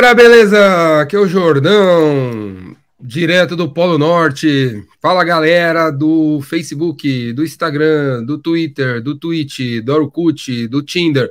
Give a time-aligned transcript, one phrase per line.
[0.00, 1.00] galera, beleza?
[1.02, 4.82] Aqui é o Jordão, direto do Polo Norte.
[4.98, 11.28] Fala galera do Facebook, do Instagram, do Twitter, do Twitch, do Orkut, do Tinder,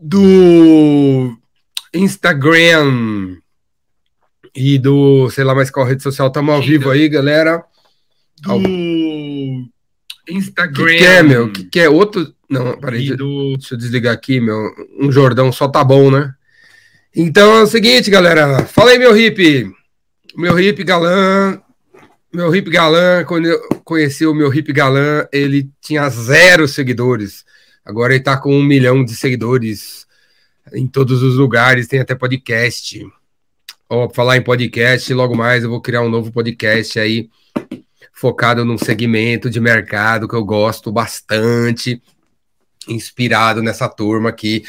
[0.00, 1.36] do
[1.92, 3.36] Instagram
[4.54, 6.28] e do, sei lá mais qual rede social.
[6.28, 7.62] Estamos ao vivo aí, galera.
[8.40, 9.68] Do
[10.26, 10.86] Instagram.
[10.86, 11.52] Que, que é, meu?
[11.52, 12.32] Que, que é outro.
[12.48, 13.14] Não, peraí.
[13.14, 13.58] Do...
[13.58, 14.58] Deixa eu desligar aqui, meu.
[14.98, 16.34] Um Jordão só tá bom, né?
[17.18, 18.66] Então é o seguinte, galera.
[18.66, 19.72] Fala aí, meu hip.
[20.36, 21.58] Meu hip galã.
[22.30, 27.42] Meu hip galã, quando eu conheci o meu hip galã, ele tinha zero seguidores.
[27.82, 30.06] Agora ele tá com um milhão de seguidores
[30.74, 33.02] em todos os lugares, tem até podcast.
[33.88, 37.30] Ó, falar em podcast, logo mais eu vou criar um novo podcast aí,
[38.12, 42.02] focado num segmento de mercado que eu gosto bastante
[42.88, 44.64] inspirado nessa turma aqui.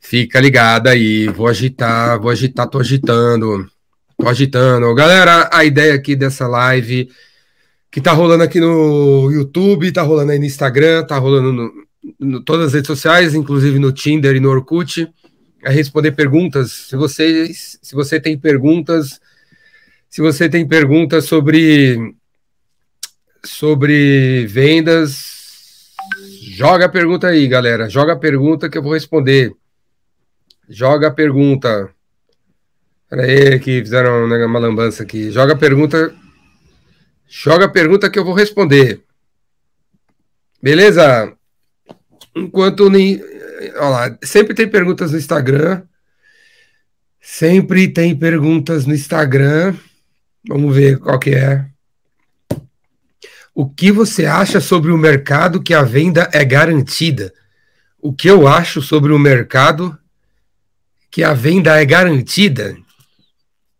[0.00, 3.68] Fica ligada aí, vou agitar, vou agitar, tô agitando,
[4.16, 4.94] tô agitando.
[4.94, 7.08] Galera, a ideia aqui dessa live
[7.90, 11.72] que tá rolando aqui no YouTube, tá rolando aí no Instagram, tá rolando no,
[12.18, 15.08] no todas as redes sociais, inclusive no Tinder e no Orkut,
[15.62, 16.72] é responder perguntas.
[16.72, 19.20] Se vocês, se você tem perguntas,
[20.10, 22.14] se você tem perguntas sobre
[23.44, 25.43] sobre vendas,
[26.56, 27.88] Joga a pergunta aí, galera.
[27.88, 29.52] Joga a pergunta que eu vou responder.
[30.68, 31.90] Joga a pergunta.
[33.10, 35.32] Pera aí, que fizeram uma lambança aqui.
[35.32, 36.14] Joga a pergunta.
[37.26, 39.02] Joga a pergunta que eu vou responder.
[40.62, 41.36] Beleza?
[42.36, 42.84] Enquanto.
[42.86, 45.82] Olha lá, sempre tem perguntas no Instagram.
[47.20, 49.74] Sempre tem perguntas no Instagram.
[50.46, 51.66] Vamos ver qual que é.
[53.54, 57.32] O que você acha sobre o mercado que a venda é garantida?
[58.02, 59.96] O que eu acho sobre o mercado
[61.08, 62.76] que a venda é garantida?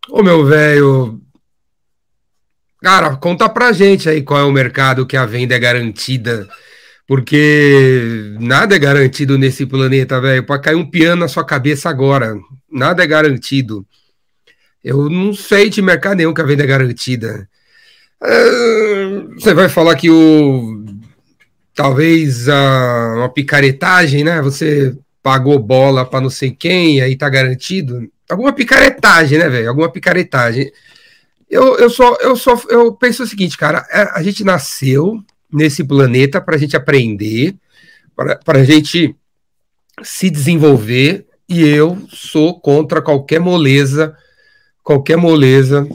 [0.09, 1.21] Ô meu velho,
[2.81, 6.47] cara, conta pra gente aí qual é o mercado que a venda é garantida,
[7.05, 10.45] porque nada é garantido nesse planeta, velho.
[10.45, 12.39] Pode cair um piano na sua cabeça agora,
[12.71, 13.85] nada é garantido.
[14.81, 17.49] Eu não sei de mercado nenhum que a venda é garantida.
[18.21, 20.85] Ah, você vai falar que o
[21.73, 24.41] talvez a, uma picaretagem, né?
[24.41, 28.09] Você pagou bola para não sei quem, aí tá garantido.
[28.29, 29.69] Alguma picaretagem, né, velho?
[29.69, 30.71] Alguma picaretagem.
[31.49, 35.83] Eu, eu só eu só eu penso o seguinte, cara, é, a gente nasceu nesse
[35.83, 37.55] planeta para a gente aprender,
[38.15, 39.15] para a gente
[40.03, 44.15] se desenvolver, e eu sou contra qualquer moleza,
[44.83, 45.87] qualquer moleza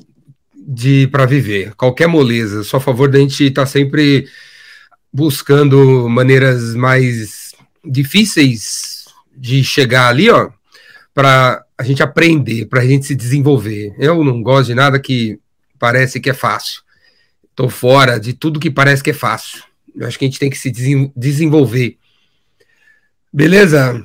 [0.66, 2.62] de para viver, qualquer moleza.
[2.62, 4.28] Só a favor da gente estar tá sempre
[5.12, 7.52] buscando maneiras mais
[7.84, 10.50] difíceis de chegar ali, ó,
[11.14, 13.94] para a gente aprender, para a gente se desenvolver.
[13.98, 15.40] Eu não gosto de nada que
[15.78, 16.82] parece que é fácil.
[17.48, 19.62] Estou fora de tudo que parece que é fácil.
[19.96, 20.70] Eu acho que a gente tem que se
[21.16, 21.96] desenvolver.
[23.32, 24.02] Beleza?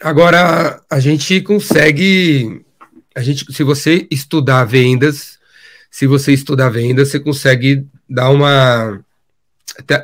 [0.00, 2.64] Agora a gente consegue,
[3.14, 5.38] a gente, se você estudar vendas,
[5.90, 9.00] se você estudar vendas, você consegue dar uma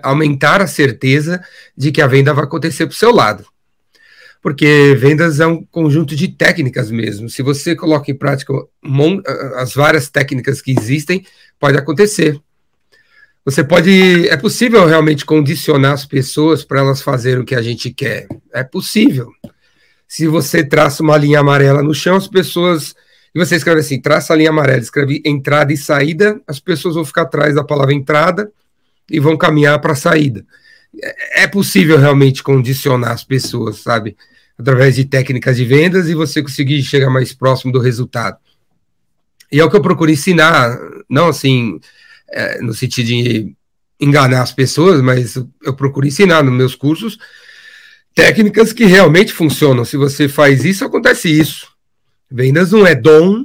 [0.03, 1.43] aumentar a certeza
[1.77, 3.45] de que a venda vai acontecer para o seu lado.
[4.41, 7.29] Porque vendas é um conjunto de técnicas mesmo.
[7.29, 8.53] Se você coloca em prática
[9.57, 11.27] as várias técnicas que existem,
[11.59, 12.41] pode acontecer.
[13.45, 14.29] Você pode.
[14.29, 18.29] É possível realmente condicionar as pessoas para elas fazerem o que a gente quer.
[18.53, 19.31] É possível.
[20.09, 22.95] Se você traça uma linha amarela no chão, as pessoas
[23.35, 27.05] e você escreve assim, traça a linha amarela, escreve entrada e saída, as pessoas vão
[27.05, 28.51] ficar atrás da palavra entrada
[29.11, 30.45] e vão caminhar para a saída.
[31.03, 34.17] É, é possível realmente condicionar as pessoas, sabe?
[34.59, 38.39] Através de técnicas de vendas e você conseguir chegar mais próximo do resultado.
[39.53, 40.77] E é o que eu procuro ensinar,
[41.09, 41.79] não assim,
[42.31, 43.55] é, no sentido de
[44.01, 47.19] enganar as pessoas, mas eu procuro ensinar nos meus cursos
[48.19, 49.85] técnicas que realmente funcionam.
[49.85, 51.69] Se você faz isso, acontece isso.
[52.29, 53.45] Vendas não é dom.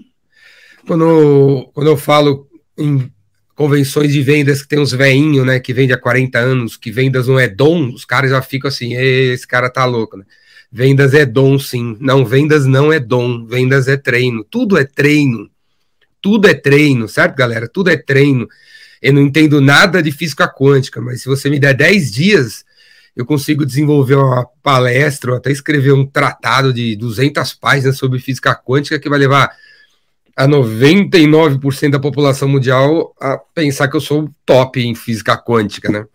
[0.87, 3.07] Quando, quando eu falo em
[3.55, 7.27] convenções de vendas que tem uns veinhos, né, que vende há 40 anos, que vendas
[7.27, 10.25] não é dom, os caras já ficam assim, esse cara tá louco, né?
[10.71, 11.95] Vendas é dom, sim.
[11.99, 14.43] Não, vendas não é dom, vendas é treino.
[14.43, 15.51] Tudo é treino.
[16.19, 17.67] Tudo é treino, certo, galera?
[17.67, 18.47] Tudo é treino.
[18.99, 22.65] Eu não entendo nada de física quântica, mas se você me der 10 dias,
[23.15, 28.55] eu consigo desenvolver uma palestra ou até escrever um tratado de 200 páginas sobre física
[28.55, 29.51] quântica que vai levar
[30.35, 36.05] a 99% da população mundial a pensar que eu sou top em física quântica, né?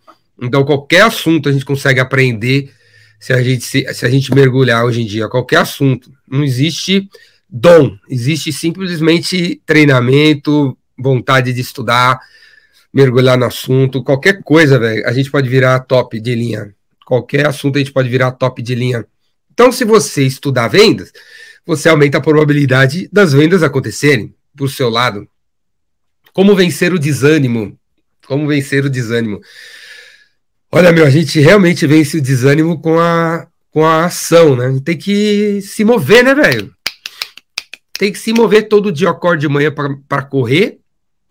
[0.41, 2.71] Então, qualquer assunto a gente consegue aprender
[3.19, 6.11] se a gente, se, se a gente mergulhar hoje em dia, qualquer assunto.
[6.27, 7.09] Não existe
[7.49, 12.19] dom, existe simplesmente treinamento, vontade de estudar,
[12.93, 16.73] mergulhar no assunto, qualquer coisa, velho, a gente pode virar top de linha.
[17.09, 19.03] Qualquer assunto a gente pode virar top de linha.
[19.51, 21.11] Então, se você estudar vendas,
[21.65, 25.27] você aumenta a probabilidade das vendas acontecerem por seu lado.
[26.33, 27.75] Como vencer o desânimo?
[28.27, 29.41] Como vencer o desânimo?
[30.71, 34.79] Olha, meu, a gente realmente vence o desânimo com a, com a ação, né?
[34.85, 36.71] Tem que se mover, né, velho?
[37.97, 39.73] Tem que se mover todo dia, eu acordo de manhã
[40.07, 40.77] para correr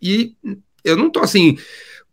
[0.03, 0.35] e
[0.83, 1.57] eu não tô assim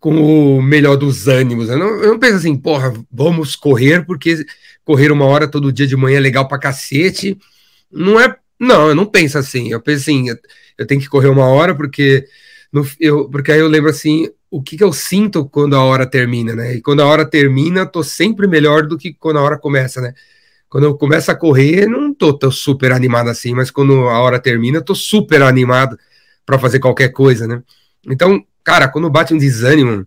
[0.05, 1.67] com o melhor dos ânimos.
[1.67, 4.45] Eu não, eu não penso assim, porra, vamos correr, porque
[4.83, 7.35] correr uma hora todo dia de manhã é legal pra cacete.
[7.91, 8.35] Não é.
[8.59, 9.71] Não, eu não penso assim.
[9.71, 10.37] Eu penso assim, eu,
[10.77, 12.23] eu tenho que correr uma hora, porque,
[12.71, 16.05] no, eu, porque aí eu lembro assim, o que, que eu sinto quando a hora
[16.05, 16.75] termina, né?
[16.75, 20.13] E quando a hora termina, tô sempre melhor do que quando a hora começa, né?
[20.69, 24.37] Quando eu começo a correr, não tô, tô super animado assim, mas quando a hora
[24.37, 25.97] termina, tô super animado
[26.45, 27.63] para fazer qualquer coisa, né?
[28.07, 30.05] Então, cara, quando bate um desânimo,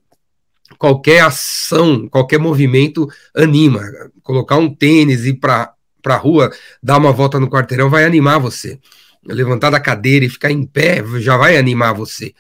[0.77, 3.81] qualquer ação, qualquer movimento anima.
[4.23, 5.73] Colocar um tênis e ir para
[6.05, 6.51] a rua,
[6.83, 8.79] dar uma volta no quarteirão vai animar você.
[9.25, 12.35] Levantar da cadeira e ficar em pé já vai animar você.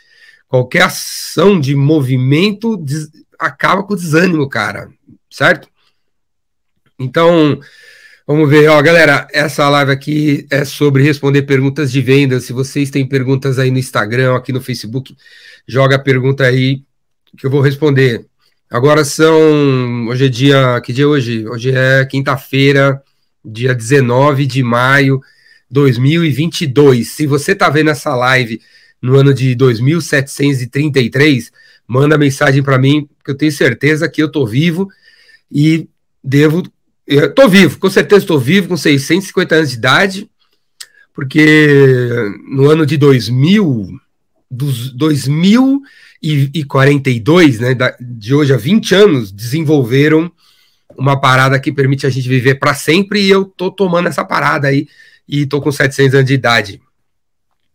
[0.49, 3.09] Qualquer ação de movimento des...
[3.39, 4.91] acaba com o desânimo, cara,
[5.31, 5.69] certo?
[6.99, 7.61] Então,
[8.29, 12.39] vamos ver, ó, galera, essa live aqui é sobre responder perguntas de venda.
[12.41, 15.17] Se vocês têm perguntas aí no Instagram, aqui no Facebook,
[15.67, 16.83] joga a pergunta aí
[17.39, 18.27] que eu vou responder.
[18.69, 20.07] Agora são.
[20.09, 20.79] Hoje é dia.
[20.83, 21.49] Que dia é hoje?
[21.49, 23.03] Hoje é quinta-feira,
[23.43, 25.21] dia 19 de maio
[25.71, 27.09] de 2022.
[27.09, 28.61] Se você está vendo essa live
[29.01, 31.51] no ano de 2733,
[31.87, 34.87] manda mensagem para mim, que eu tenho certeza que eu estou vivo
[35.51, 35.89] e
[36.23, 36.63] devo.
[37.09, 40.31] Estou vivo, com certeza estou vivo, com 650 anos de idade,
[41.15, 42.07] porque
[42.47, 43.99] no ano de 2000,
[44.51, 45.81] dos 2000
[46.23, 50.31] e, e 42, né, de hoje a 20 anos, desenvolveram
[50.99, 54.69] uma parada que permite a gente viver para sempre e eu tô tomando essa parada
[54.69, 54.87] aí
[55.27, 56.83] e tô com 700 anos de idade.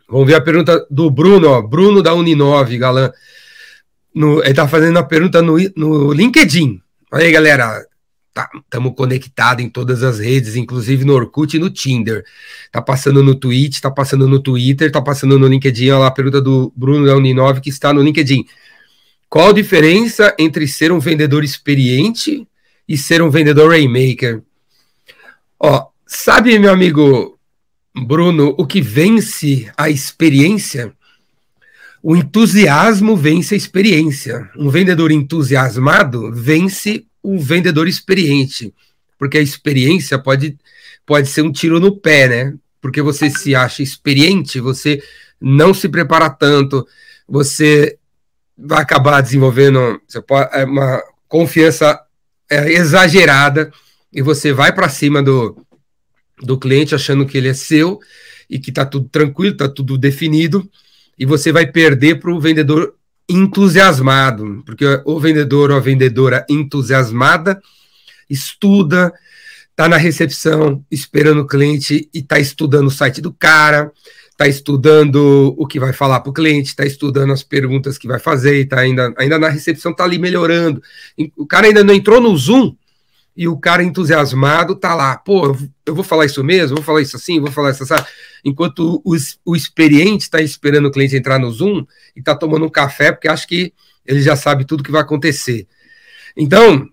[0.07, 3.11] Vamos ver a pergunta do Bruno, ó, Bruno da Uninove, galã.
[4.13, 6.79] No, ele tá fazendo a pergunta no, no LinkedIn.
[7.11, 7.83] Olha aí, galera,
[8.35, 12.25] estamos tá, conectados em todas as redes, inclusive no Orkut e no Tinder.
[12.71, 15.91] Tá passando no Twitch, tá passando no Twitter, tá passando no LinkedIn.
[15.91, 18.45] Olha lá a pergunta do Bruno da Uninove que está no LinkedIn.
[19.29, 22.47] Qual a diferença entre ser um vendedor experiente
[22.87, 24.41] e ser um vendedor rainmaker?
[25.59, 27.37] Ó, sabe, meu amigo
[27.95, 30.93] Bruno, o que vence a experiência?
[32.01, 34.49] O entusiasmo vence a experiência.
[34.57, 38.73] Um vendedor entusiasmado vence o vendedor experiente,
[39.17, 40.57] porque a experiência pode,
[41.05, 42.53] pode ser um tiro no pé, né?
[42.81, 45.01] Porque você se acha experiente, você
[45.39, 46.85] não se prepara tanto,
[47.27, 47.97] você
[48.57, 50.01] vai acabar desenvolvendo
[50.51, 51.99] é, uma confiança
[52.49, 53.71] é, exagerada
[54.11, 55.57] e você vai para cima do,
[56.41, 57.99] do cliente achando que ele é seu
[58.49, 60.69] e que está tudo tranquilo, está tudo definido,
[61.17, 62.95] e você vai perder para o vendedor
[63.27, 67.61] entusiasmado, porque o vendedor ou a vendedora entusiasmada
[68.29, 69.13] estuda,
[69.69, 73.91] está na recepção esperando o cliente e está estudando o site do cara,
[74.31, 78.19] está estudando o que vai falar para o cliente, está estudando as perguntas que vai
[78.19, 80.81] fazer, está ainda, ainda na recepção, está ali melhorando.
[81.37, 82.75] O cara ainda não entrou no Zoom
[83.35, 87.15] e o cara entusiasmado tá lá, pô, eu vou falar isso mesmo, vou falar isso
[87.15, 88.03] assim, vou falar isso assim.
[88.45, 91.85] Enquanto o, o experiente está esperando o cliente entrar no Zoom
[92.15, 93.73] e está tomando um café, porque acha que
[94.05, 95.67] ele já sabe tudo que vai acontecer.
[96.37, 96.87] Então,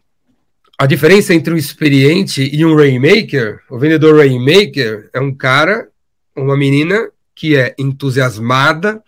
[0.79, 5.89] a diferença entre um experiente e um rainmaker, o vendedor rainmaker é um cara,
[6.35, 9.03] uma menina que é entusiasmada,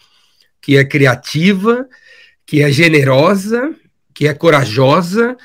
[0.61, 1.89] que é criativa,
[2.45, 3.75] que é generosa,
[4.15, 5.37] que é corajosa,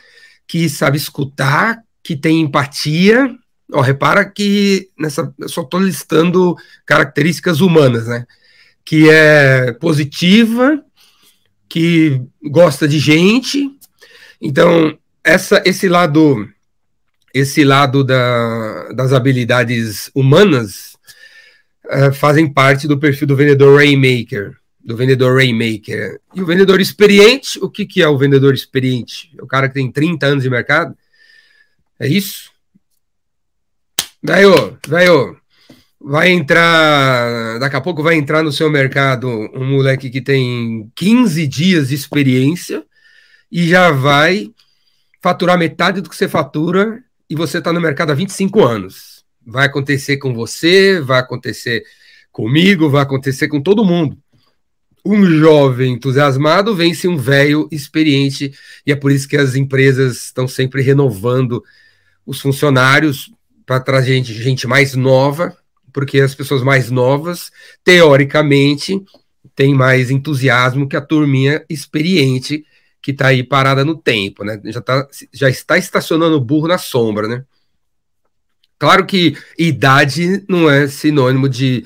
[0.48, 3.36] que sabe escutar, que tem empatia.
[3.72, 8.26] Ó, repara que nessa eu só estou listando características humanas, né?
[8.86, 10.82] Que é positiva,
[11.68, 13.70] que gosta de gente.
[14.42, 16.48] Então, essa, esse lado
[17.34, 20.98] esse lado da, das habilidades humanas
[21.86, 24.56] uh, fazem parte do perfil do vendedor Rainmaker
[24.88, 26.22] do vendedor Rainmaker.
[26.34, 29.30] E o vendedor experiente, o que, que é o vendedor experiente?
[29.38, 30.98] É o cara que tem 30 anos de mercado?
[32.00, 32.50] É isso?
[34.24, 35.38] Velho, velho,
[36.00, 41.46] vai entrar, daqui a pouco vai entrar no seu mercado um moleque que tem 15
[41.48, 42.86] dias de experiência
[43.52, 44.54] e já vai
[45.22, 49.26] faturar metade do que você fatura e você está no mercado há 25 anos.
[49.46, 51.84] Vai acontecer com você, vai acontecer
[52.32, 54.18] comigo, vai acontecer com todo mundo.
[55.10, 58.54] Um jovem entusiasmado vence um velho experiente,
[58.86, 61.64] e é por isso que as empresas estão sempre renovando
[62.26, 63.32] os funcionários
[63.66, 65.56] para trazer gente, gente mais nova,
[65.94, 67.54] porque as pessoas mais novas,
[67.86, 69.02] teoricamente,
[69.56, 72.66] têm mais entusiasmo que a turminha experiente
[73.02, 74.60] que está aí parada no tempo, né?
[74.66, 77.46] Já, tá, já está estacionando o burro na sombra, né?
[78.78, 81.86] Claro que idade não é sinônimo de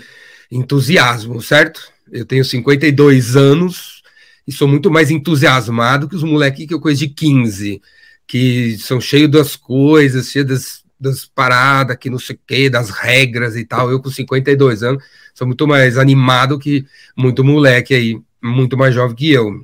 [0.51, 1.90] entusiasmo, certo?
[2.11, 4.01] Eu tenho 52 anos
[4.45, 7.81] e sou muito mais entusiasmado que os moleques que eu conheço de 15,
[8.27, 12.89] que são cheios das coisas, cheios das, das paradas, que não sei o quê, das
[12.89, 13.89] regras e tal.
[13.89, 15.03] Eu com 52 anos
[15.33, 19.63] sou muito mais animado que muito moleque aí, muito mais jovem que eu,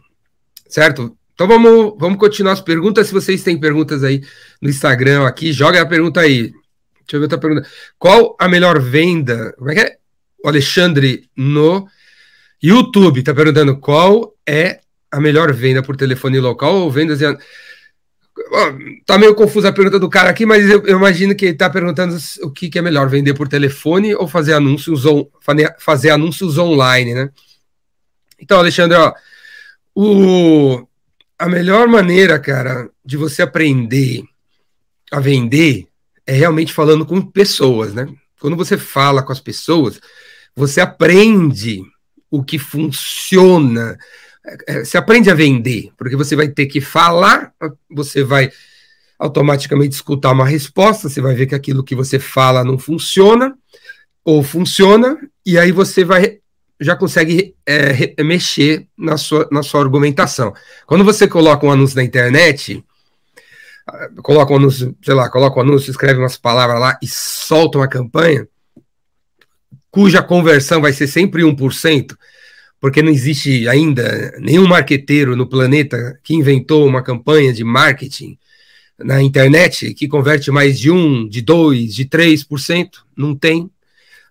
[0.69, 1.17] certo?
[1.33, 3.07] Então vamos, vamos continuar as perguntas.
[3.07, 4.23] Se vocês têm perguntas aí
[4.61, 6.51] no Instagram aqui, joga a pergunta aí.
[7.07, 7.67] Deixa eu ver outra pergunta.
[7.99, 9.53] Qual a melhor venda?
[9.57, 9.97] Como é que é?
[10.43, 11.87] O Alexandre no
[12.61, 14.79] YouTube está perguntando qual é
[15.11, 17.19] a melhor venda por telefone local ou vendas.
[17.19, 17.25] De...
[19.05, 21.69] Tá meio confusa a pergunta do cara aqui, mas eu, eu imagino que ele está
[21.69, 25.25] perguntando o que, que, é melhor, vender por telefone ou fazer anúncios, on,
[25.79, 27.29] fazer anúncios online, né?
[28.39, 29.13] Então, Alexandre, ó,
[29.95, 30.87] o,
[31.39, 34.23] a melhor maneira, cara, de você aprender
[35.11, 35.87] a vender
[36.25, 38.07] é realmente falando com pessoas, né?
[38.39, 39.99] Quando você fala com as pessoas,
[40.55, 41.81] você aprende
[42.29, 43.97] o que funciona.
[44.67, 47.51] É, você aprende a vender, porque você vai ter que falar,
[47.89, 48.49] você vai
[49.19, 53.57] automaticamente escutar uma resposta, você vai ver que aquilo que você fala não funciona,
[54.23, 56.39] ou funciona, e aí você vai
[56.79, 60.53] já consegue é, mexer na sua, na sua argumentação.
[60.85, 62.85] Quando você coloca um anúncio na internet,
[64.21, 67.87] coloca um anúncio, sei lá, coloca um anúncio, escreve umas palavras lá e solta uma
[67.87, 68.47] campanha,
[69.97, 72.15] cuja conversão vai ser sempre 1%,
[72.79, 78.37] porque não existe ainda nenhum marqueteiro no planeta que inventou uma campanha de marketing
[78.99, 83.71] na internet que converte mais de 1, de 2, de 3%, não tem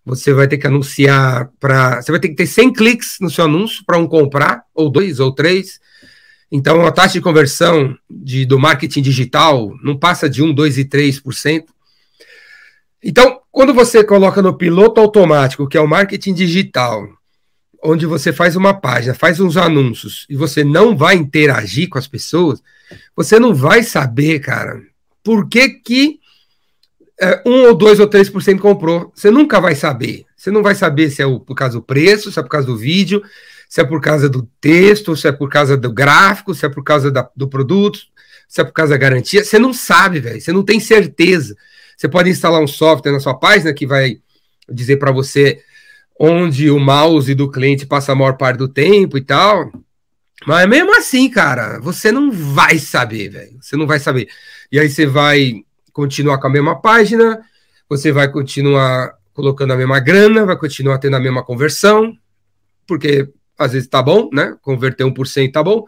[0.04, 2.00] você vai ter que anunciar para.
[2.00, 5.18] Você vai ter que ter 100 cliques no seu anúncio para um comprar, ou dois,
[5.18, 5.80] ou três.
[6.48, 10.84] Então, a taxa de conversão de, do marketing digital não passa de 1, 2 e
[10.84, 11.64] 3%.
[13.02, 17.08] Então, quando você coloca no piloto automático, que é o marketing digital,
[17.82, 22.06] onde você faz uma página, faz uns anúncios e você não vai interagir com as
[22.06, 22.62] pessoas,
[23.16, 24.82] você não vai saber, cara,
[25.24, 26.20] por que que
[27.18, 29.10] é, um ou dois ou três por cento comprou.
[29.14, 30.26] Você nunca vai saber.
[30.36, 32.76] Você não vai saber se é por causa do preço, se é por causa do
[32.76, 33.22] vídeo,
[33.70, 36.84] se é por causa do texto, se é por causa do gráfico, se é por
[36.84, 38.00] causa da, do produto,
[38.46, 39.42] se é por causa da garantia.
[39.42, 40.42] Você não sabe, velho.
[40.42, 41.56] Você não tem certeza.
[41.96, 44.18] Você pode instalar um software na sua página que vai
[44.68, 45.62] dizer para você
[46.18, 49.70] onde o mouse do cliente passa a maior parte do tempo e tal.
[50.46, 53.58] Mas mesmo assim, cara, você não vai saber, velho.
[53.60, 54.28] Você não vai saber.
[54.70, 57.40] E aí você vai continuar com a mesma página,
[57.88, 62.16] você vai continuar colocando a mesma grana, vai continuar tendo a mesma conversão,
[62.86, 64.56] porque às vezes tá bom, né?
[64.60, 65.84] Converter 1% tá bom.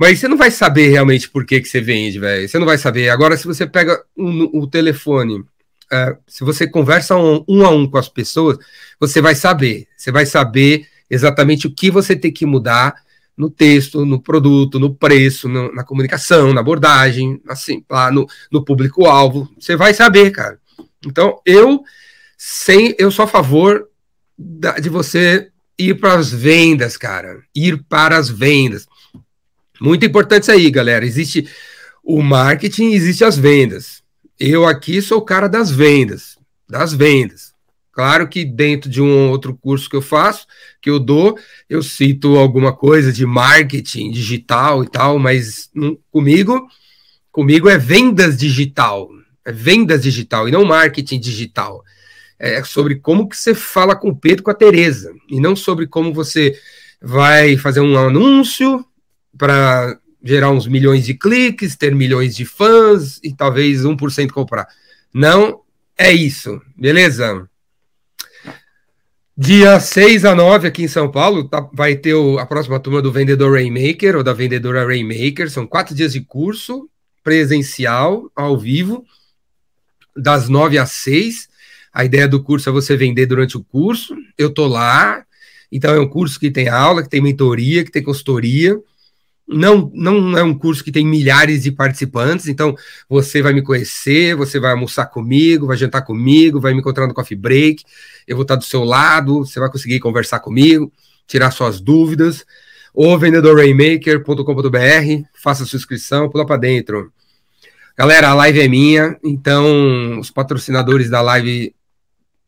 [0.00, 2.48] Mas você não vai saber realmente por que, que você vende, velho.
[2.48, 3.10] Você não vai saber.
[3.10, 5.44] Agora, se você pega o telefone,
[5.92, 8.56] é, se você conversa um, um, a um com as pessoas,
[8.98, 9.86] você vai saber.
[9.94, 12.94] Você vai saber exatamente o que você tem que mudar
[13.36, 18.64] no texto, no produto, no preço, no, na comunicação, na abordagem, assim, lá no, no
[18.64, 19.50] público-alvo.
[19.58, 20.58] Você vai saber, cara.
[21.06, 21.84] Então, eu
[22.38, 23.86] sem, eu sou a favor
[24.38, 27.42] da, de você ir para as vendas, cara.
[27.54, 28.86] Ir para as vendas.
[29.80, 31.06] Muito importante isso aí, galera.
[31.06, 31.48] Existe
[32.04, 34.02] o marketing, existe as vendas.
[34.38, 37.54] Eu aqui sou o cara das vendas, das vendas.
[37.92, 40.46] Claro que dentro de um outro curso que eu faço,
[40.80, 45.70] que eu dou, eu cito alguma coisa de marketing digital e tal, mas
[46.10, 46.68] comigo,
[47.32, 49.08] comigo é vendas digital,
[49.44, 51.82] é vendas digital e não marketing digital.
[52.38, 55.86] É sobre como que você fala com o Pedro, com a Tereza, e não sobre
[55.86, 56.58] como você
[57.02, 58.84] vai fazer um anúncio
[59.36, 64.68] para gerar uns milhões de cliques, ter milhões de fãs e talvez 1% comprar.
[65.12, 65.62] Não
[65.96, 67.48] é isso, beleza?
[69.36, 73.00] Dia 6 a 9 aqui em São Paulo, tá, vai ter o, a próxima turma
[73.00, 75.50] do Vendedor Rainmaker ou da Vendedora Rainmaker.
[75.50, 76.90] São quatro dias de curso
[77.22, 79.04] presencial, ao vivo,
[80.14, 81.48] das 9 às 6.
[81.92, 84.14] A ideia do curso é você vender durante o curso.
[84.36, 85.24] Eu tô lá,
[85.72, 88.78] então é um curso que tem aula, que tem mentoria, que tem consultoria.
[89.52, 92.76] Não, não é um curso que tem milhares de participantes, então
[93.08, 97.14] você vai me conhecer, você vai almoçar comigo, vai jantar comigo, vai me encontrar no
[97.14, 97.82] coffee break,
[98.28, 100.92] eu vou estar do seu lado, você vai conseguir conversar comigo,
[101.26, 102.46] tirar suas dúvidas.
[102.92, 107.12] Ou vendedorrainmaker.com.br, faça sua inscrição, pula para dentro.
[107.96, 111.74] Galera, a live é minha, então os patrocinadores da live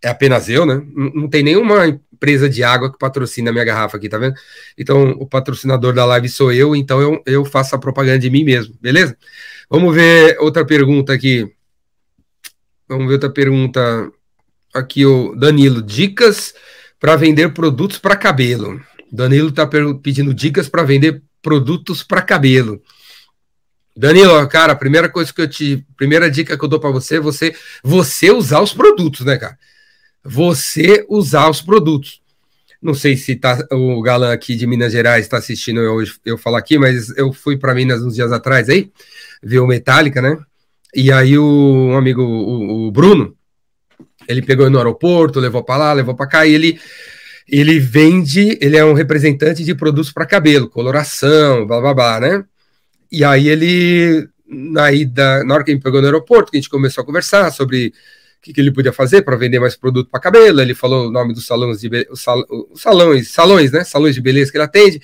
[0.02, 0.82] é apenas eu, né?
[0.94, 4.36] Não tem nenhuma empresa de água que patrocina a minha garrafa aqui, tá vendo?
[4.78, 8.44] Então, o patrocinador da live sou eu, então eu, eu faço a propaganda de mim
[8.44, 9.16] mesmo, beleza?
[9.68, 11.52] Vamos ver outra pergunta aqui.
[12.88, 14.08] Vamos ver outra pergunta.
[14.72, 15.82] Aqui, o Danilo.
[15.82, 16.54] Dicas
[17.00, 18.80] para vender produtos para cabelo.
[19.10, 22.80] Danilo está pedindo dicas para vender produtos para cabelo.
[23.96, 25.84] Danilo, cara, a primeira coisa que eu te.
[25.96, 29.58] Primeira dica que eu dou para você você, você usar os produtos, né, cara?
[30.24, 32.20] Você usar os produtos.
[32.80, 36.58] Não sei se tá, o Galã aqui de Minas Gerais está assistindo eu, eu falar
[36.58, 38.90] aqui, mas eu fui para Minas uns dias atrás aí,
[39.40, 40.36] ver o Metallica, né?
[40.94, 43.36] E aí o um amigo, o, o, Bruno,
[44.28, 46.80] ele pegou no aeroporto, levou para lá, levou para cá, e ele,
[47.48, 52.44] ele vende, ele é um representante de produtos para cabelo, coloração, blá blá blá, né?
[53.10, 56.70] E aí ele, na, ida, na hora que ele pegou no aeroporto, que a gente
[56.70, 57.92] começou a conversar sobre
[58.42, 60.60] que, que ele podia fazer para vender mais produto para cabelo.
[60.60, 62.44] Ele falou o nome dos salões de sal...
[62.74, 63.84] salões, salões, né?
[63.84, 65.00] Salões de beleza que ele atende.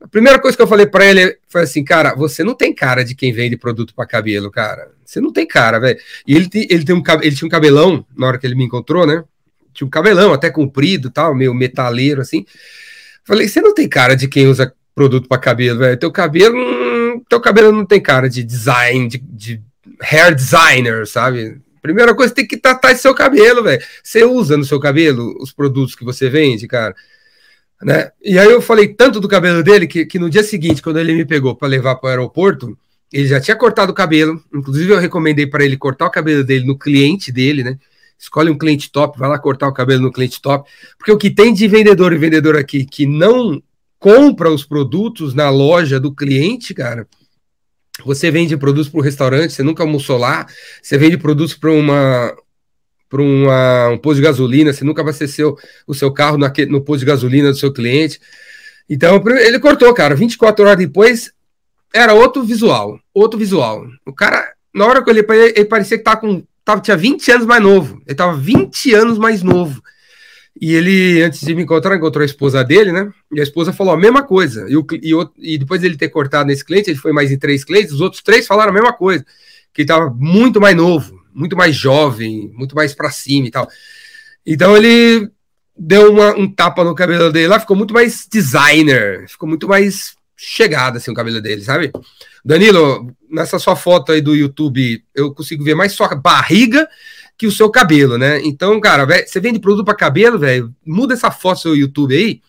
[0.00, 3.04] A primeira coisa que eu falei para ele foi assim, cara, você não tem cara
[3.04, 4.90] de quem vende produto para cabelo, cara.
[5.04, 5.96] Você não tem cara, velho.
[6.26, 9.06] E ele, ele, tem um, ele tinha um cabelão na hora que ele me encontrou,
[9.06, 9.22] né?
[9.72, 12.44] Tinha um cabelão até comprido, tal, meio metaleiro assim.
[13.24, 15.96] Falei, você não tem cara de quem usa produto para cabelo, velho.
[15.96, 19.62] Teu cabelo, teu cabelo não tem cara de design, de, de
[20.00, 21.60] hair designer, sabe?
[21.82, 23.82] Primeira coisa, tem que tratar seu cabelo, velho.
[24.02, 26.94] Você usa no seu cabelo os produtos que você vende, cara.
[27.82, 28.12] Né?
[28.22, 31.12] E aí eu falei tanto do cabelo dele que, que no dia seguinte, quando ele
[31.12, 32.78] me pegou para levar para o aeroporto,
[33.12, 34.40] ele já tinha cortado o cabelo.
[34.54, 37.76] Inclusive, eu recomendei para ele cortar o cabelo dele no cliente dele, né?
[38.16, 40.70] Escolhe um cliente top, vai lá cortar o cabelo no cliente top.
[40.96, 43.60] Porque o que tem de vendedor e vendedor aqui que não
[43.98, 47.08] compra os produtos na loja do cliente, cara,
[48.04, 50.46] você vende produtos para o restaurante, você nunca almoçou lá,
[50.82, 52.34] você vende produtos para uma
[53.08, 53.22] para
[53.90, 55.54] um posto de gasolina, você nunca abasteceu
[55.86, 58.18] o seu carro naquele, no posto de gasolina do seu cliente.
[58.88, 60.14] Então, ele cortou, cara.
[60.14, 61.30] 24 horas depois,
[61.92, 63.86] era outro visual, outro visual.
[64.06, 66.80] O cara, na hora que eu olhei para ele, ele parecia que tava com, tava,
[66.80, 68.02] tinha 20 anos mais novo.
[68.06, 69.82] Ele tava 20 anos mais novo.
[70.62, 73.12] E ele, antes de me encontrar, encontrou a esposa dele, né?
[73.32, 74.64] E a esposa falou a mesma coisa.
[74.70, 77.64] E, o, e, e depois dele ter cortado nesse cliente, ele foi mais em três
[77.64, 79.26] clientes, os outros três falaram a mesma coisa.
[79.74, 83.68] Que estava muito mais novo, muito mais jovem, muito mais para cima e tal.
[84.46, 85.28] Então ele
[85.76, 90.14] deu uma, um tapa no cabelo dele lá, ficou muito mais designer, ficou muito mais
[90.36, 91.90] chegado assim o cabelo dele, sabe?
[92.44, 96.88] Danilo, nessa sua foto aí do YouTube, eu consigo ver mais sua barriga
[97.42, 98.40] que o seu cabelo, né?
[98.44, 102.14] Então, cara, véio, você vende produto para cabelo, velho, muda essa foto do seu YouTube
[102.14, 102.40] aí,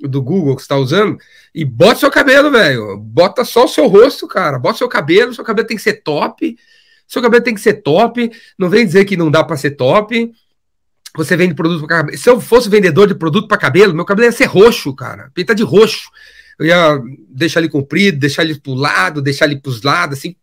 [0.00, 1.18] do Google que você tá usando,
[1.52, 2.96] e bota seu cabelo, velho.
[2.96, 4.56] Bota só o seu rosto, cara.
[4.56, 6.56] Bota seu cabelo, seu cabelo tem que ser top.
[7.08, 8.30] Seu cabelo tem que ser top.
[8.56, 10.30] Não vem dizer que não dá para ser top.
[11.16, 12.16] Você vende produto para cabelo.
[12.16, 15.28] Se eu fosse vendedor de produto para cabelo, meu cabelo ia ser roxo, cara.
[15.34, 16.08] Pinta de roxo.
[16.56, 20.36] Eu ia deixar ele comprido, deixar ele pro lado, deixar ele pros lados, assim,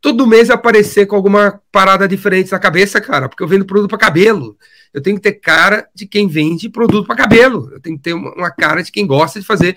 [0.00, 3.98] todo mês aparecer com alguma parada diferente na cabeça, cara, porque eu vendo produto para
[3.98, 4.56] cabelo.
[4.92, 7.70] Eu tenho que ter cara de quem vende produto para cabelo.
[7.72, 9.76] Eu tenho que ter uma, cara de quem gosta de fazer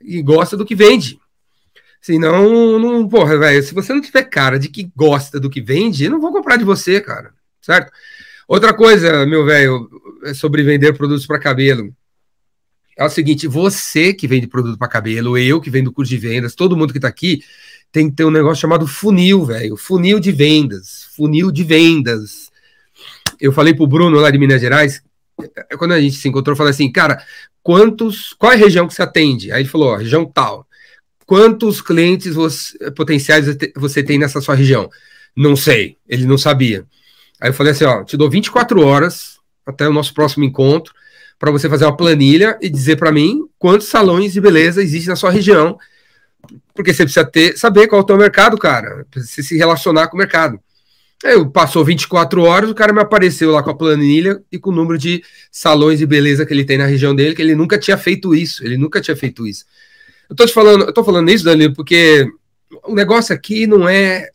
[0.00, 1.18] e gosta do que vende.
[2.00, 6.04] Senão, não, porra, velho, se você não tiver cara de que gosta do que vende,
[6.04, 7.90] eu não vou comprar de você, cara, certo?
[8.46, 9.88] Outra coisa, meu velho,
[10.24, 11.94] é sobre vender produtos para cabelo.
[12.96, 16.54] É o seguinte, você que vende produto para cabelo, eu que vendo curso de vendas,
[16.54, 17.42] todo mundo que está aqui,
[17.94, 19.76] tem que ter um negócio chamado funil, velho.
[19.76, 21.06] Funil de vendas.
[21.14, 22.50] Funil de vendas.
[23.40, 25.00] Eu falei pro Bruno lá de Minas Gerais,
[25.70, 27.24] é, quando a gente se encontrou, eu falei assim, cara,
[27.62, 28.32] quantos.
[28.32, 29.52] Qual é a região que você atende?
[29.52, 30.66] Aí ele falou, ó, região tal.
[31.24, 34.90] Quantos clientes você, potenciais você tem nessa sua região?
[35.36, 36.84] Não sei, ele não sabia.
[37.40, 40.92] Aí eu falei assim, ó, te dou 24 horas até o nosso próximo encontro
[41.38, 45.16] para você fazer uma planilha e dizer para mim quantos salões de beleza existem na
[45.16, 45.78] sua região
[46.74, 49.06] porque você precisa ter, saber qual é o teu mercado, cara.
[49.10, 50.58] Precisa se relacionar com o mercado.
[51.24, 54.74] Aí passou 24 horas, o cara me apareceu lá com a planilha e com o
[54.74, 57.96] número de salões de beleza que ele tem na região dele, que ele nunca tinha
[57.96, 58.64] feito isso.
[58.64, 59.64] Ele nunca tinha feito isso.
[60.28, 62.26] Eu tô te falando, eu tô falando isso, Danilo, porque
[62.84, 64.30] o negócio aqui não é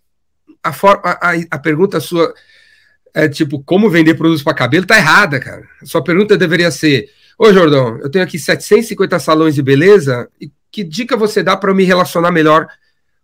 [0.63, 2.33] a, forma, a, a pergunta sua
[3.13, 5.67] é tipo como vender produtos para cabelo tá errada, cara.
[5.83, 10.83] Sua pergunta deveria ser: Ô Jordão, eu tenho aqui 750 salões de beleza e que
[10.83, 12.67] dica você dá para eu me relacionar melhor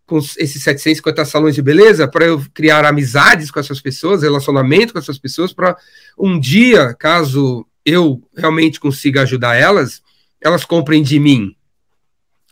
[0.06, 5.00] com esses 750 salões de beleza, para eu criar amizades com essas pessoas, relacionamento com
[5.00, 5.76] essas pessoas, para
[6.18, 10.02] um dia, caso eu realmente consiga ajudar elas,
[10.42, 11.56] elas comprem de mim.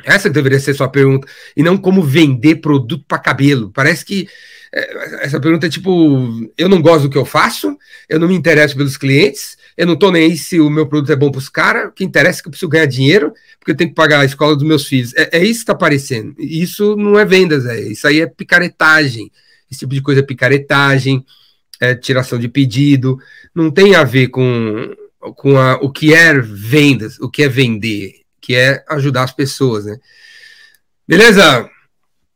[0.03, 3.71] Essa deveria ser sua pergunta, e não como vender produto para cabelo.
[3.71, 4.27] Parece que
[4.73, 7.77] é, essa pergunta é tipo: eu não gosto do que eu faço,
[8.09, 11.11] eu não me interesso pelos clientes, eu não tô nem aí se o meu produto
[11.11, 13.71] é bom para os caras, o que interessa é que eu preciso ganhar dinheiro, porque
[13.71, 15.13] eu tenho que pagar a escola dos meus filhos.
[15.15, 16.35] É, é isso que está aparecendo.
[16.37, 19.31] Isso não é vendas, é, isso aí é picaretagem.
[19.69, 21.25] Esse tipo de coisa é picaretagem,
[21.79, 23.17] é tiração de pedido,
[23.53, 24.95] não tem a ver com,
[25.35, 29.85] com a, o que é vendas, o que é vender, que é ajudar as pessoas,
[29.85, 29.97] né?
[31.07, 31.69] Beleza?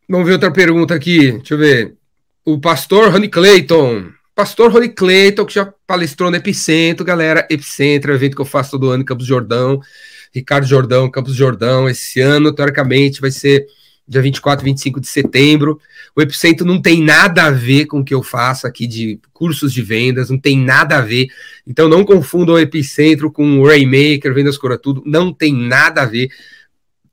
[0.09, 1.33] Vamos ver outra pergunta aqui.
[1.33, 1.95] Deixa eu ver.
[2.43, 7.47] O pastor Rony Clayton Pastor Rony Cleiton, que já palestrou no Epicentro, galera.
[7.49, 9.81] Epicentro é um evento que eu faço todo ano em Campos Jordão.
[10.31, 11.89] Ricardo Jordão, Campos Jordão.
[11.89, 13.65] Esse ano, teoricamente, vai ser
[14.07, 15.81] dia 24 e 25 de setembro.
[16.15, 19.73] O Epicentro não tem nada a ver com o que eu faço aqui de cursos
[19.73, 21.29] de vendas, não tem nada a ver.
[21.65, 26.05] Então não confundam o Epicentro com o Rainmaker, Vendas Cura Tudo, não tem nada a
[26.05, 26.29] ver.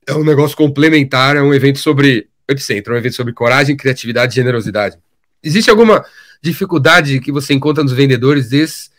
[0.05, 4.33] É um negócio complementar, é um evento sobre Epicentro, é um evento sobre coragem, criatividade
[4.33, 4.99] e generosidade.
[5.41, 6.05] Existe alguma
[6.41, 8.89] dificuldade que você encontra nos vendedores desde,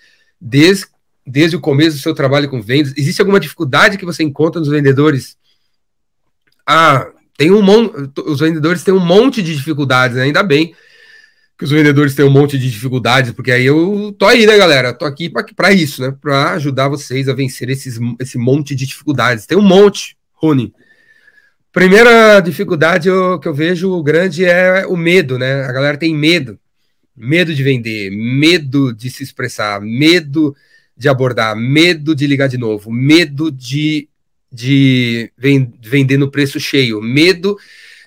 [0.41, 0.87] desde,
[1.27, 2.93] desde o começo do seu trabalho com vendas?
[2.97, 5.37] Existe alguma dificuldade que você encontra nos vendedores?
[6.67, 10.25] Ah, tem um monte, os vendedores têm um monte de dificuldades, né?
[10.25, 10.75] ainda bem
[11.59, 14.93] que os vendedores têm um monte de dificuldades, porque aí eu tô aí, né, galera?
[14.93, 16.15] Tô aqui para isso, né?
[16.21, 19.47] Para ajudar vocês a vencer esses, esse monte de dificuldades.
[19.47, 20.75] Tem um monte, Rony.
[21.73, 25.65] Primeira dificuldade eu, que eu vejo grande é o medo, né?
[25.65, 26.59] A galera tem medo
[27.17, 30.55] medo de vender, medo de se expressar, medo
[30.97, 34.09] de abordar, medo de ligar de novo, medo de,
[34.51, 37.57] de vender no preço cheio, medo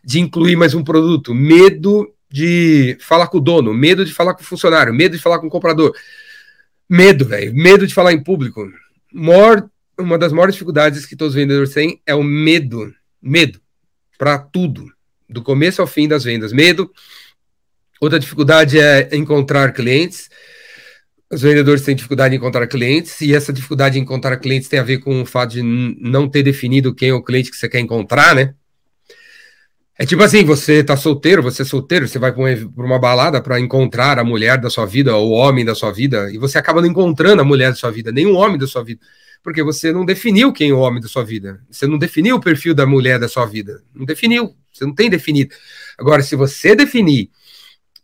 [0.04, 4.42] de incluir mais um produto, medo de falar com o dono, medo de falar com
[4.42, 5.96] o funcionário, medo de falar com o comprador.
[6.88, 8.72] Medo, velho, medo de falar em público.
[9.12, 12.94] Mor uma das maiores dificuldades que todos os vendedores têm é o medo.
[13.22, 13.60] Medo
[14.18, 14.92] para tudo,
[15.30, 16.52] do começo ao fim das vendas.
[16.52, 16.92] Medo
[18.00, 20.30] Outra dificuldade é encontrar clientes.
[21.32, 24.84] Os vendedores têm dificuldade em encontrar clientes, e essa dificuldade em encontrar clientes tem a
[24.84, 27.80] ver com o fato de não ter definido quem é o cliente que você quer
[27.80, 28.56] encontrar, né?
[30.02, 33.60] É tipo assim, você tá solteiro, você é solteiro, você vai para uma, balada para
[33.60, 36.82] encontrar a mulher da sua vida, ou o homem da sua vida, e você acaba
[36.82, 39.02] não encontrando a mulher da sua vida, o homem da sua vida,
[39.44, 42.40] porque você não definiu quem é o homem da sua vida, você não definiu o
[42.40, 45.54] perfil da mulher da sua vida, não definiu, você não tem definido.
[45.98, 47.30] Agora, se você definir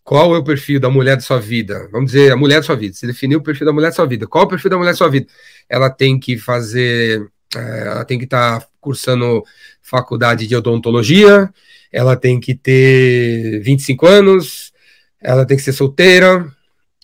[0.06, 1.90] qual é o perfil da mulher da sua vida?
[1.92, 2.94] Vamos dizer, a mulher da sua vida.
[2.94, 4.28] Você definiu o perfil da mulher da sua vida.
[4.28, 5.26] Qual é o perfil da mulher da sua vida?
[5.68, 9.44] Ela tem que fazer, é, ela tem que estar tá cursando
[9.82, 11.52] faculdade de odontologia,
[11.92, 14.72] ela tem que ter 25 anos,
[15.20, 16.48] ela tem que ser solteira,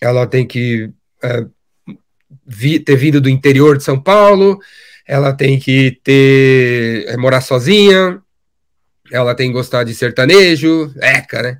[0.00, 0.88] ela tem que
[1.24, 1.44] é,
[2.46, 4.60] vi, ter vindo do interior de São Paulo,
[5.04, 8.22] ela tem que ter é, morar sozinha,
[9.10, 11.58] ela tem que gostar de sertanejo, eca, né?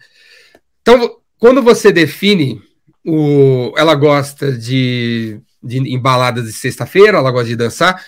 [0.80, 2.62] Então, quando você define
[3.04, 3.74] o.
[3.76, 8.00] Ela gosta de, de embaladas de sexta-feira, ela gosta de dançar.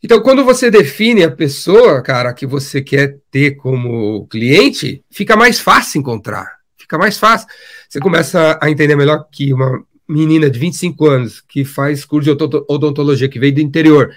[0.00, 5.58] Então, quando você define a pessoa, cara, que você quer ter como cliente, fica mais
[5.58, 6.46] fácil encontrar.
[6.78, 7.48] Fica mais fácil.
[7.88, 12.44] Você começa a entender melhor que uma menina de 25 anos que faz curso de
[12.68, 14.14] odontologia, que veio do interior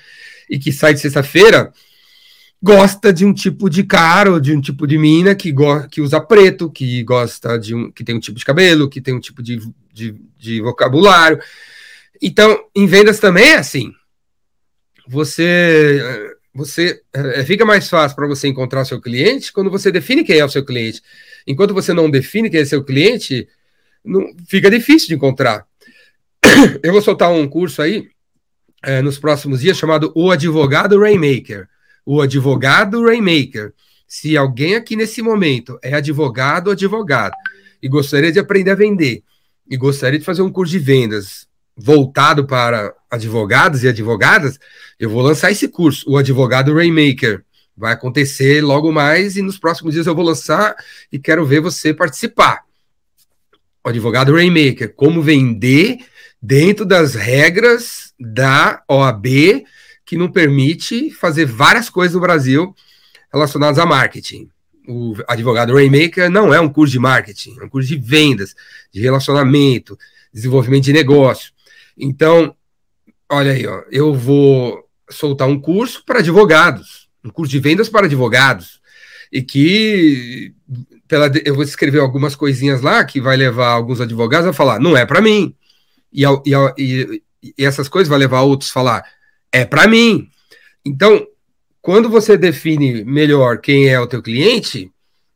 [0.48, 1.74] e que sai de sexta-feira,
[2.62, 5.54] gosta de um tipo de cara ou de um tipo de mina que,
[5.92, 9.14] que usa preto, que gosta de um que tem um tipo de cabelo, que tem
[9.14, 9.60] um tipo de,
[9.94, 11.40] de, de vocabulário.
[12.22, 13.92] Então, em vendas também é assim.
[15.08, 20.40] Você você é, fica mais fácil para você encontrar seu cliente quando você define quem
[20.40, 21.04] é o seu cliente.
[21.46, 23.48] Enquanto você não define quem é seu cliente,
[24.04, 25.68] não, fica difícil de encontrar.
[26.82, 28.10] Eu vou soltar um curso aí
[28.84, 31.68] é, nos próximos dias chamado O Advogado Rainmaker
[32.08, 33.74] o advogado Rainmaker.
[34.08, 37.34] Se alguém aqui nesse momento é advogado ou advogado
[37.84, 39.24] e gostaria de aprender a vender
[39.70, 44.58] e gostaria de fazer um curso de vendas voltado para advogados e advogadas,
[44.98, 47.44] eu vou lançar esse curso, o Advogado Rainmaker.
[47.76, 50.76] Vai acontecer logo mais e nos próximos dias eu vou lançar
[51.12, 52.62] e quero ver você participar.
[53.86, 55.98] O Advogado Rainmaker, como vender
[56.42, 59.66] dentro das regras da OAB
[60.08, 62.74] que não permite fazer várias coisas no Brasil
[63.32, 64.50] relacionadas a marketing.
[64.88, 68.56] O advogado Rainmaker não é um curso de marketing, é um curso de vendas,
[68.90, 70.00] de relacionamento,
[70.34, 71.52] desenvolvimento de negócio.
[71.98, 72.56] Então,
[73.30, 77.10] olha aí, ó, eu vou soltar um curso para advogados.
[77.22, 78.80] um curso de vendas para advogados,
[79.30, 80.54] e que
[81.06, 84.96] pela, eu vou escrever algumas coisinhas lá que vai levar alguns advogados a falar, não
[84.96, 85.54] é para mim.
[86.14, 89.04] E, e, e, essas coisas vai levar outros a falar,
[89.52, 90.30] é para mim.
[90.86, 91.26] Então,
[91.82, 94.92] quando você define melhor quem é o teu cliente,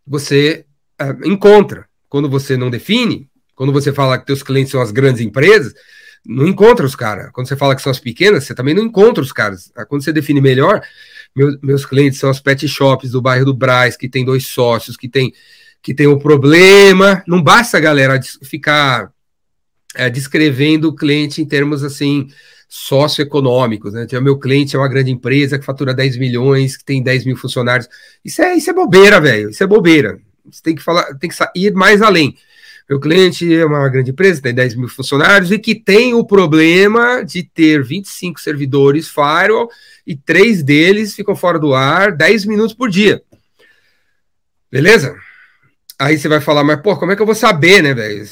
[0.05, 0.65] você
[1.01, 1.85] uh, encontra.
[2.09, 5.73] Quando você não define, quando você fala que teus clientes são as grandes empresas,
[6.25, 7.31] não encontra os caras.
[7.31, 9.71] Quando você fala que são as pequenas, você também não encontra os caras.
[9.87, 10.81] Quando você define melhor,
[11.35, 14.97] meu, meus clientes são as pet shops do bairro do Braz, que tem dois sócios,
[14.97, 15.33] que tem
[15.81, 17.23] que tem um problema.
[17.25, 19.11] Não basta, galera, ficar
[19.95, 22.27] é, descrevendo o cliente em termos assim
[22.73, 24.03] socioeconômicos, né?
[24.03, 27.35] Então, meu cliente é uma grande empresa que fatura 10 milhões, que tem 10 mil
[27.35, 27.89] funcionários.
[28.23, 29.49] Isso é, isso é bobeira, velho.
[29.49, 30.17] Isso é bobeira.
[30.49, 32.33] Você tem que falar, tem que ir mais além.
[32.89, 37.25] Meu cliente é uma grande empresa, tem 10 mil funcionários e que tem o problema
[37.25, 39.69] de ter 25 servidores firewall
[40.07, 43.21] e três deles ficam fora do ar 10 minutos por dia.
[44.71, 45.13] Beleza?
[45.99, 48.25] Aí você vai falar, mas pô, como é que eu vou saber, né, velho?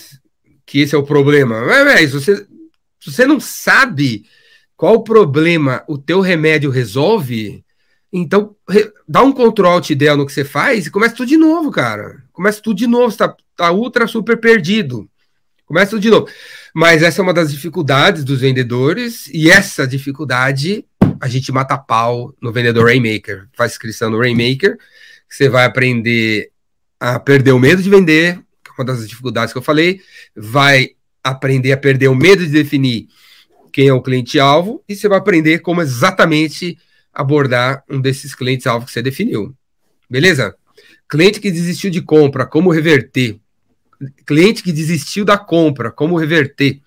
[0.66, 1.62] Que esse é o problema.
[1.66, 2.48] Mas, velho, você,
[3.00, 4.26] se você não sabe
[4.76, 7.64] qual problema o teu remédio resolve,
[8.12, 11.72] então re, dá um control del no que você faz e começa tudo de novo,
[11.72, 12.24] cara.
[12.32, 15.10] Começa tudo de novo, você tá, tá ultra super perdido.
[15.66, 16.28] Começa tudo de novo.
[16.74, 20.86] Mas essa é uma das dificuldades dos vendedores, e essa dificuldade
[21.20, 23.48] a gente mata pau no vendedor Rainmaker.
[23.54, 24.78] Faz inscrição no Rainmaker,
[25.28, 26.52] você vai aprender
[27.00, 30.02] a perder o medo de vender, que é uma das dificuldades que eu falei,
[30.36, 30.92] vai
[31.24, 33.08] aprender a perder o medo de definir
[33.72, 36.78] quem é o cliente-alvo, e você vai aprender como exatamente
[37.14, 39.56] abordar um desses clientes-alvo que você definiu.
[40.10, 40.56] Beleza?
[41.08, 43.40] Cliente que desistiu de compra, como reverter?
[44.26, 46.82] Cliente que desistiu da compra, como reverter?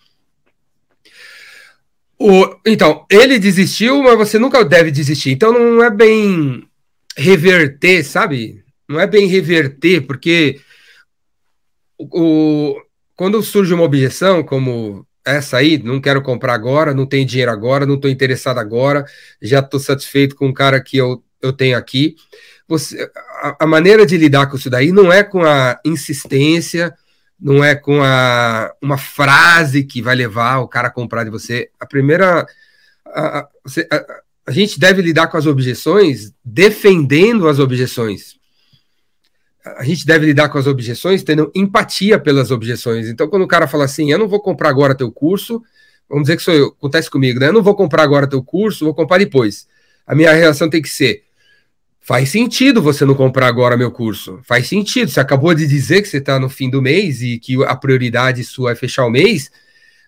[2.18, 5.30] O, então, ele desistiu, mas você nunca deve desistir.
[5.30, 6.68] Então não é bem
[7.16, 8.62] reverter, sabe?
[8.92, 10.60] não é bem reverter, porque
[11.98, 12.80] o,
[13.16, 17.86] quando surge uma objeção como essa aí, não quero comprar agora, não tenho dinheiro agora,
[17.86, 19.04] não estou interessado agora,
[19.40, 22.16] já estou satisfeito com o cara que eu, eu tenho aqui.
[22.66, 26.94] Você, a, a, maneira de lidar com isso daí não é com a insistência,
[27.38, 31.70] não é com a, uma frase que vai levar o cara a comprar de você.
[31.78, 32.46] A primeira.
[33.06, 33.48] A, a,
[34.44, 38.41] a gente deve lidar com as objeções defendendo as objeções
[39.64, 43.08] a gente deve lidar com as objeções tendo empatia pelas objeções.
[43.08, 45.62] Então, quando o cara fala assim, eu não vou comprar agora teu curso,
[46.08, 47.48] vamos dizer que sou eu, acontece comigo, né?
[47.48, 49.66] Eu não vou comprar agora teu curso, vou comprar depois.
[50.06, 51.22] A minha reação tem que ser:
[52.00, 54.40] faz sentido você não comprar agora meu curso.
[54.42, 55.10] Faz sentido.
[55.10, 58.42] Você acabou de dizer que você está no fim do mês e que a prioridade
[58.44, 59.50] sua é fechar o mês.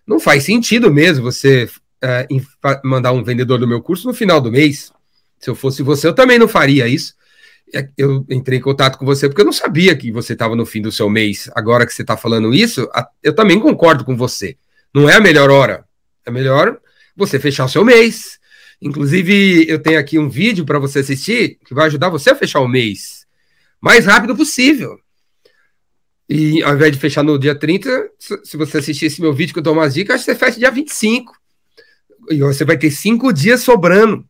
[0.06, 1.68] Não faz sentido mesmo você
[2.02, 2.26] é,
[2.82, 4.92] mandar um vendedor do meu curso no final do mês.
[5.38, 7.14] Se eu fosse você, eu também não faria isso.
[7.72, 10.66] É, eu entrei em contato com você porque eu não sabia que você estava no
[10.66, 11.48] fim do seu mês.
[11.54, 12.88] Agora que você está falando isso,
[13.22, 14.56] eu também concordo com você.
[14.92, 15.84] Não é a melhor hora.
[16.24, 16.78] É melhor
[17.16, 18.38] você fechar o seu mês.
[18.80, 22.60] Inclusive, eu tenho aqui um vídeo para você assistir que vai ajudar você a fechar
[22.60, 23.24] o mês
[23.84, 24.98] mais rápido possível.
[26.26, 28.08] E ao invés de fechar no dia 30,
[28.42, 31.34] se você assistir esse meu vídeo que eu dou umas dicas, você fecha dia 25.
[32.30, 34.26] E você vai ter cinco dias sobrando.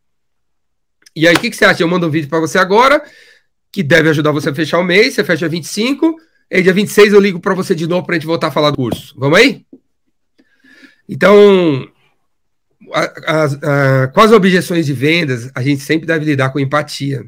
[1.17, 1.83] E aí, o que, que, você acha?
[1.83, 3.03] Eu mando um vídeo para você agora
[3.71, 6.17] que deve ajudar você a fechar o mês, você fecha 25,
[6.51, 8.71] e dia 26 eu ligo para você de novo para a gente voltar a falar
[8.71, 9.15] do curso.
[9.19, 9.67] Vamos aí?
[11.09, 11.89] Então,
[12.93, 17.25] a, a, com as objeções de vendas, a gente sempre deve lidar com empatia,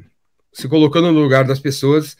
[0.53, 2.15] se colocando no lugar das pessoas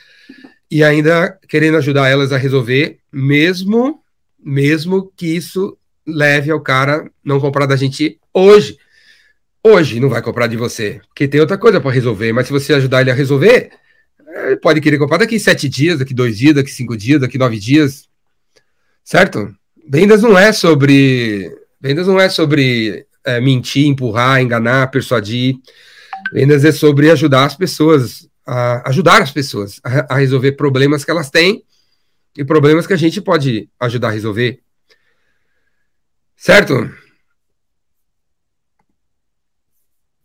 [0.70, 4.04] e ainda querendo ajudar elas a resolver, mesmo,
[4.38, 8.78] mesmo que isso leve ao cara não comprar da gente hoje.
[9.64, 12.74] Hoje não vai comprar de você, porque tem outra coisa para resolver, mas se você
[12.74, 13.70] ajudar ele a resolver,
[14.46, 17.60] ele pode querer comprar daqui sete dias, daqui dois dias, daqui cinco dias, daqui nove
[17.60, 18.08] dias.
[19.04, 19.54] Certo?
[19.90, 21.52] Vendas não é sobre.
[21.80, 25.56] Vendas não é sobre é, mentir, empurrar, enganar, persuadir.
[26.34, 31.12] Vendas é sobre ajudar as pessoas, a ajudar as pessoas a, a resolver problemas que
[31.12, 31.64] elas têm
[32.38, 34.60] e problemas que a gente pode ajudar a resolver.
[36.36, 36.90] Certo?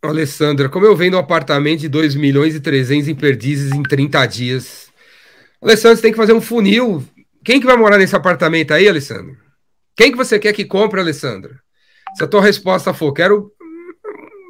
[0.03, 4.25] Alessandra, como eu vendo um apartamento de 2 milhões e 300 em perdizes em 30
[4.25, 4.91] dias?
[5.61, 7.01] Alessandra, você tem que fazer um funil.
[7.41, 9.37] Quem que vai morar nesse apartamento aí, Alessandra?
[9.95, 11.57] Quem que você quer que compre, Alessandra?
[12.15, 13.49] Se a tua resposta for, quero,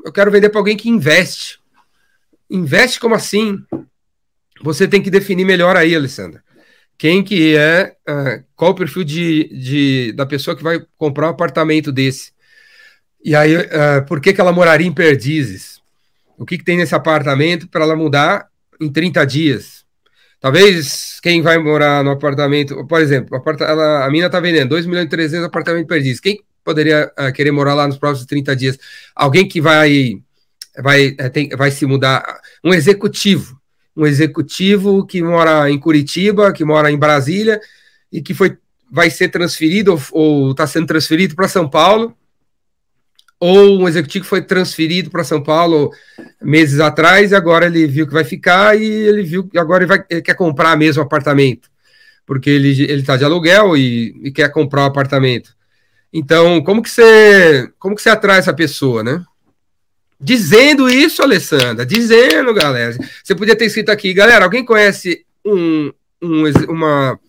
[0.04, 1.60] eu quero vender para alguém que investe.
[2.50, 3.64] Investe como assim?
[4.64, 6.44] Você tem que definir melhor aí, Alessandra.
[6.98, 11.32] Quem que é, uh, qual o perfil de, de, da pessoa que vai comprar um
[11.32, 12.33] apartamento desse?
[13.24, 15.82] E aí, uh, por que, que ela moraria em Perdizes?
[16.38, 18.48] O que, que tem nesse apartamento para ela mudar
[18.82, 19.86] em 30 dias?
[20.42, 24.86] Talvez quem vai morar no apartamento, por exemplo, a, ela, a mina está vendendo 2
[24.86, 26.20] milhões e 300 apartamentos perdidos.
[26.20, 28.80] Quem poderia uh, querer morar lá nos próximos 30 dias?
[29.16, 30.18] Alguém que vai,
[30.78, 32.42] vai, é, tem, vai se mudar.
[32.62, 33.58] Um executivo.
[33.96, 37.62] Um executivo que mora em Curitiba, que mora em Brasília
[38.12, 38.58] e que foi,
[38.92, 42.18] vai ser transferido ou está sendo transferido para São Paulo
[43.44, 45.92] ou um executivo foi transferido para São Paulo
[46.42, 49.90] meses atrás e agora ele viu que vai ficar e ele viu que agora ele,
[49.90, 51.70] vai, ele quer comprar mesmo apartamento,
[52.26, 55.54] porque ele está de aluguel e, e, quer comprar o apartamento.
[56.14, 59.22] Então, como que você como que você atrai essa pessoa, né?
[60.18, 62.96] Dizendo isso, Alessandra, dizendo, galera.
[63.22, 67.20] Você podia ter escrito aqui, galera, alguém conhece um, um, uma,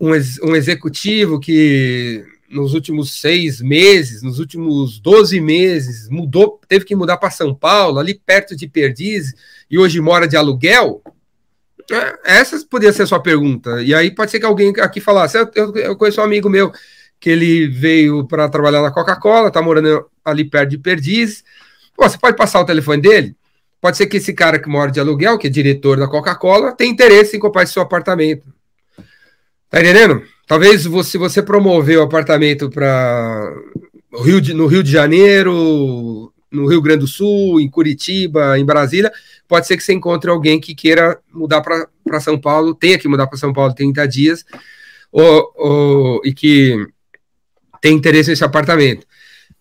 [0.00, 0.12] um,
[0.44, 2.24] um executivo que
[2.56, 7.98] nos últimos seis meses, nos últimos 12 meses, mudou, teve que mudar para São Paulo,
[7.98, 9.34] ali perto de Perdiz,
[9.70, 11.02] e hoje mora de aluguel?
[11.90, 13.82] É, essa poderia ser a sua pergunta.
[13.82, 16.72] E aí pode ser que alguém aqui falasse: eu, eu conheço um amigo meu
[17.20, 21.44] que ele veio para trabalhar na Coca-Cola, está morando ali perto de Perdiz.
[21.94, 23.36] Pô, você pode passar o telefone dele?
[23.80, 26.90] Pode ser que esse cara que mora de aluguel, que é diretor da Coca-Cola, tenha
[26.90, 28.52] interesse em comprar esse seu apartamento.
[29.70, 30.22] Tá entendendo?
[30.46, 33.52] Talvez você, você promover o apartamento para
[34.22, 39.12] Rio de, no Rio de Janeiro, no Rio Grande do Sul, em Curitiba, em Brasília,
[39.48, 43.26] pode ser que você encontre alguém que queira mudar para São Paulo, tenha que mudar
[43.26, 44.44] para São Paulo 30 dias,
[45.10, 46.86] ou, ou, e que
[47.80, 49.06] tem interesse nesse apartamento.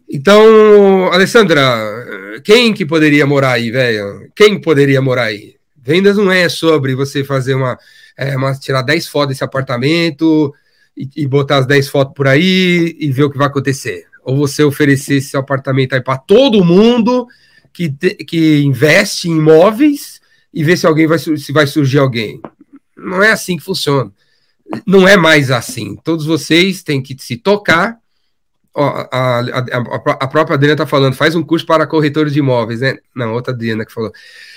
[0.10, 4.30] Então, Alessandra, quem que poderia morar aí, velho?
[4.36, 5.56] Quem poderia morar aí?
[5.86, 7.78] Vendas não é sobre você fazer uma,
[8.18, 10.54] é, uma tirar 10 fotos desse apartamento,
[10.98, 14.06] e, e botar as 10 fotos por aí e ver o que vai acontecer.
[14.24, 17.28] Ou você oferecer esse apartamento aí para todo mundo
[17.74, 20.22] que, te, que investe em imóveis
[20.54, 22.42] e ver se alguém vai se vai surgir alguém.
[22.98, 24.12] Não é assim que funciona.
[24.86, 25.96] Não é mais assim.
[26.04, 28.00] Todos vocês têm que se tocar.
[28.76, 29.40] A, a,
[30.20, 32.98] a própria Adriana está falando, faz um curso para corretores de imóveis, né?
[33.16, 34.12] Não, outra Adriana que falou.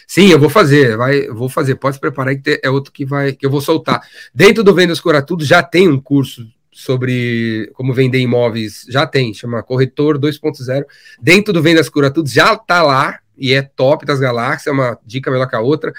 [0.08, 1.76] Sim, eu vou fazer, vai, vou fazer.
[1.76, 4.02] Pode se preparar que é outro que vai que eu vou soltar.
[4.34, 9.32] Dentro do Vendas Cura Tudo já tem um curso sobre como vender imóveis, já tem,
[9.32, 10.84] chama Corretor 2.0.
[11.20, 14.98] Dentro do Vendas Cura Tudo já tá lá e é top das galáxias, é uma
[15.06, 15.92] dica melhor que a outra.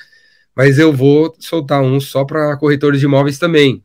[0.56, 3.82] Mas eu vou soltar um só para corretores de imóveis também.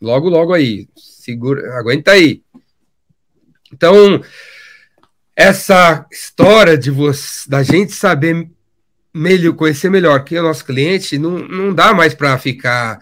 [0.00, 0.88] Logo, logo aí.
[0.96, 2.42] Segura, aguenta aí.
[3.72, 4.22] Então,
[5.34, 8.48] essa história de você, da gente saber
[9.14, 13.00] melhor, conhecer melhor quem é o nosso cliente, não, não dá mais para ficar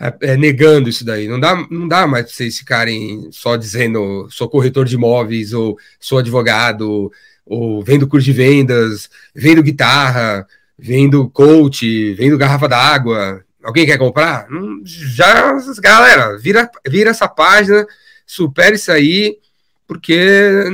[0.00, 1.28] é, é, negando isso daí.
[1.28, 5.78] Não dá, não dá mais para vocês ficarem só dizendo sou corretor de imóveis, ou
[6.00, 7.10] sou advogado,
[7.46, 10.46] ou vendo curso de vendas, vendo guitarra,
[10.78, 13.44] vendo coach, vendo garrafa d'água.
[13.62, 14.48] Alguém quer comprar?
[14.84, 17.86] já, galera, vira, vira essa página,
[18.26, 19.38] supera isso aí,
[19.86, 20.64] porque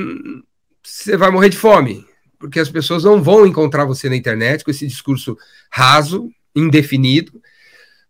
[0.82, 4.70] você vai morrer de fome porque as pessoas não vão encontrar você na internet com
[4.70, 5.36] esse discurso
[5.70, 7.42] raso, indefinido.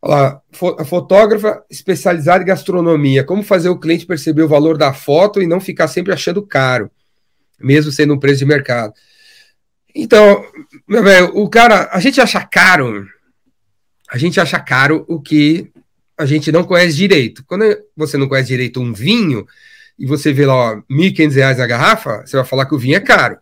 [0.00, 0.42] Olha lá,
[0.78, 5.46] a fotógrafa especializada em gastronomia, como fazer o cliente perceber o valor da foto e
[5.46, 6.90] não ficar sempre achando caro,
[7.58, 8.92] mesmo sendo um preço de mercado.
[9.94, 10.44] Então,
[10.86, 13.08] meu velho, o cara, a gente acha caro,
[14.08, 15.72] a gente acha caro o que
[16.16, 17.44] a gente não conhece direito.
[17.44, 17.64] Quando
[17.96, 19.46] você não conhece direito um vinho
[19.98, 23.00] e você vê lá R$ 1.500 na garrafa, você vai falar que o vinho é
[23.00, 23.38] caro.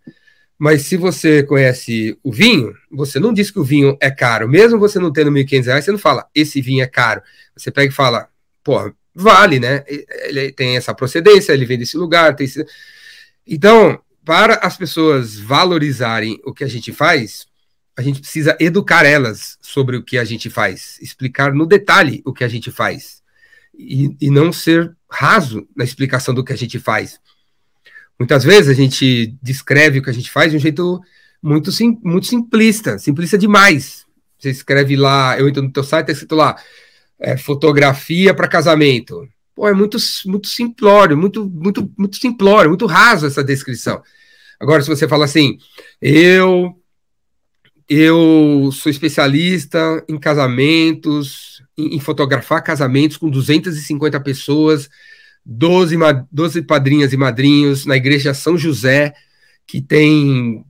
[0.59, 4.49] Mas se você conhece o vinho, você não diz que o vinho é caro.
[4.49, 7.23] Mesmo você não tendo R$ 1.500, você não fala, esse vinho é caro.
[7.55, 8.29] Você pega e fala,
[8.65, 9.85] pô, vale, né?
[9.87, 12.35] Ele tem essa procedência, ele vem desse lugar.
[12.35, 12.65] Tem esse...
[13.47, 17.47] Então, para as pessoas valorizarem o que a gente faz,
[17.95, 22.33] a gente precisa educar elas sobre o que a gente faz, explicar no detalhe o
[22.33, 23.23] que a gente faz.
[23.79, 27.19] E, e não ser raso na explicação do que a gente faz.
[28.19, 31.01] Muitas vezes a gente descreve o que a gente faz de um jeito
[31.43, 34.05] muito, sim, muito simplista, simplista demais.
[34.39, 36.57] Você escreve lá, eu entro no teu site, tá escrito lá,
[37.19, 39.27] é, fotografia para casamento.
[39.55, 44.03] Pô, é muito, muito simplório, muito, muito, muito simplório, muito raso essa descrição.
[44.61, 45.59] Agora, se você fala assim,
[46.01, 46.75] eu
[47.89, 54.91] eu sou especialista em casamentos, em, em, fotografar casamentos com 250 pessoas
[55.49, 55.97] 12,
[56.31, 59.15] 12 padrinhas e madrinhos na igreja São José,
[59.65, 60.65] que tem,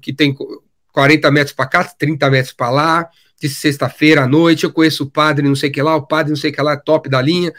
[0.00, 0.34] que tem
[0.90, 5.10] 40 metros para cá, 30 metros para lá, de sexta-feira à noite, eu conheço o
[5.10, 7.10] padre não sei o que lá, o padre não sei o que lá, é top
[7.10, 7.52] da linha.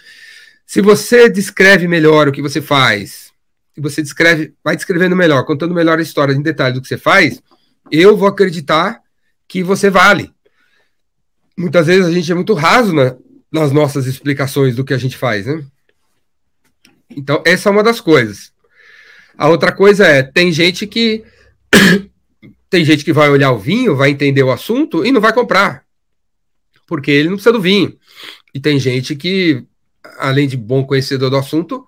[0.66, 3.32] Se você descreve melhor o que você faz,
[3.76, 6.98] se você descreve, vai descrevendo melhor, contando melhor a história em detalhe do que você
[6.98, 7.40] faz,
[7.92, 9.00] eu vou acreditar
[9.48, 10.34] que você vale.
[11.56, 13.16] Muitas vezes a gente é muito raso na,
[13.52, 15.64] nas nossas explicações do que a gente faz, né?
[17.10, 18.52] Então, essa é uma das coisas.
[19.38, 21.24] A outra coisa é, tem gente que
[22.70, 25.84] tem gente que vai olhar o vinho, vai entender o assunto e não vai comprar.
[26.88, 27.98] Porque ele não precisa do vinho.
[28.54, 29.64] E tem gente que,
[30.18, 31.88] além de bom conhecedor do assunto,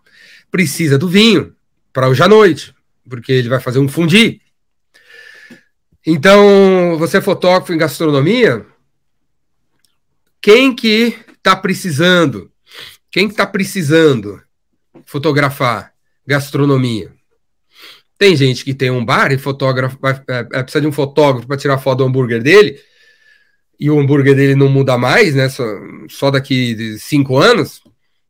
[0.52, 1.56] precisa do vinho
[1.94, 2.74] para hoje à noite,
[3.10, 4.42] porque ele vai fazer um fundi.
[6.06, 8.66] Então, você é fotógrafo em gastronomia,
[10.42, 12.52] quem que está precisando?
[13.12, 14.42] Quem que está precisando
[15.08, 15.92] fotografar
[16.28, 17.12] gastronomia?
[18.20, 21.48] Tem gente que tem um bar e fotógrafo vai, é, é, precisa de um fotógrafo
[21.48, 22.80] para tirar foto do hambúrguer dele
[23.80, 25.50] e o hambúrguer dele não muda mais, né?
[25.50, 25.64] Só,
[26.10, 27.82] só daqui de cinco anos.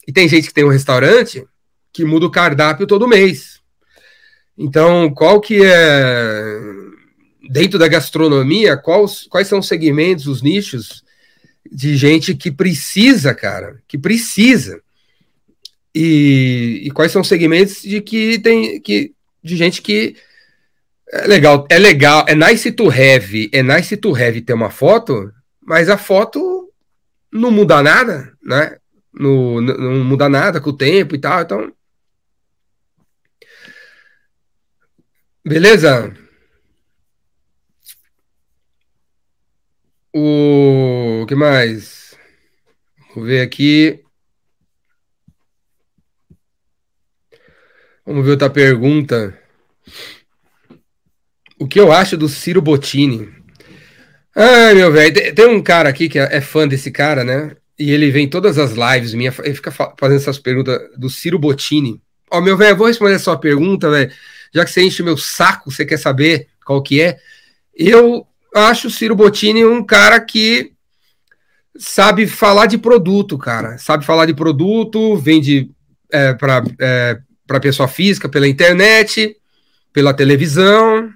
[0.06, 1.46] E tem gente que tem um restaurante
[1.92, 3.62] que muda o cardápio todo mês.
[4.58, 6.60] Então, qual que é
[7.50, 8.76] dentro da gastronomia?
[8.76, 11.04] Quais, quais são os segmentos, os nichos
[11.72, 14.82] de gente que precisa, cara, que precisa.
[16.00, 20.16] E, e quais são os segmentos de que tem que de gente que
[21.12, 25.34] é legal, é legal, é nice to have, é nice to have ter uma foto,
[25.60, 26.72] mas a foto
[27.32, 28.78] não muda nada, né?
[29.12, 31.74] Não, não muda nada com o tempo e tal, então.
[35.44, 36.14] Beleza?
[40.14, 42.16] O que mais?
[43.16, 44.07] Vamos ver aqui.
[48.08, 49.38] Vamos ver outra pergunta.
[51.60, 53.28] O que eu acho do Ciro Bottini?
[54.34, 57.58] Ai, meu velho, tem, um cara aqui que é, é, fã desse cara, né?
[57.78, 61.38] E ele vem em todas as lives minha, ele fica fazendo essas perguntas do Ciro
[61.38, 62.02] Bottini.
[62.32, 64.10] Ó, meu velho, vou responder a sua pergunta, velho.
[64.54, 67.18] Já que você enche meu saco, você quer saber qual que é?
[67.76, 70.72] Eu acho o Ciro Bottini um cara que
[71.78, 73.78] sabe falar de produto, cara.
[73.78, 75.70] Sabe falar de produto, vende
[76.10, 79.36] é, para é, para pessoa física pela internet,
[79.94, 81.10] pela televisão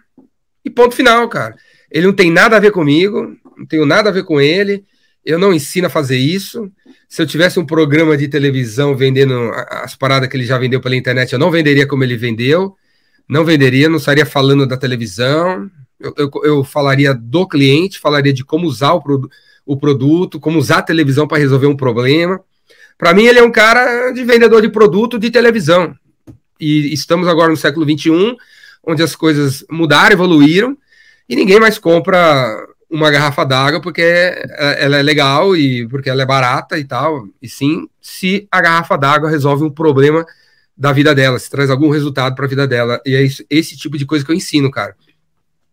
[0.63, 1.55] e ponto final, cara.
[1.91, 4.83] Ele não tem nada a ver comigo, não tenho nada a ver com ele.
[5.23, 6.71] Eu não ensino a fazer isso.
[7.07, 10.95] Se eu tivesse um programa de televisão vendendo as paradas que ele já vendeu pela
[10.95, 12.75] internet, eu não venderia como ele vendeu.
[13.29, 15.69] Não venderia, não estaria falando da televisão.
[15.99, 19.29] Eu, eu, eu falaria do cliente, falaria de como usar o, pro,
[19.65, 22.39] o produto, como usar a televisão para resolver um problema.
[22.97, 25.95] Para mim, ele é um cara de vendedor de produto de televisão
[26.61, 28.37] e estamos agora no século XXI,
[28.85, 30.77] onde as coisas mudaram, evoluíram,
[31.27, 34.01] e ninguém mais compra uma garrafa d'água porque
[34.77, 38.97] ela é legal e porque ela é barata e tal, e sim se a garrafa
[38.97, 40.25] d'água resolve um problema
[40.75, 42.99] da vida dela, se traz algum resultado para a vida dela.
[43.05, 44.95] E é isso, esse tipo de coisa que eu ensino, cara.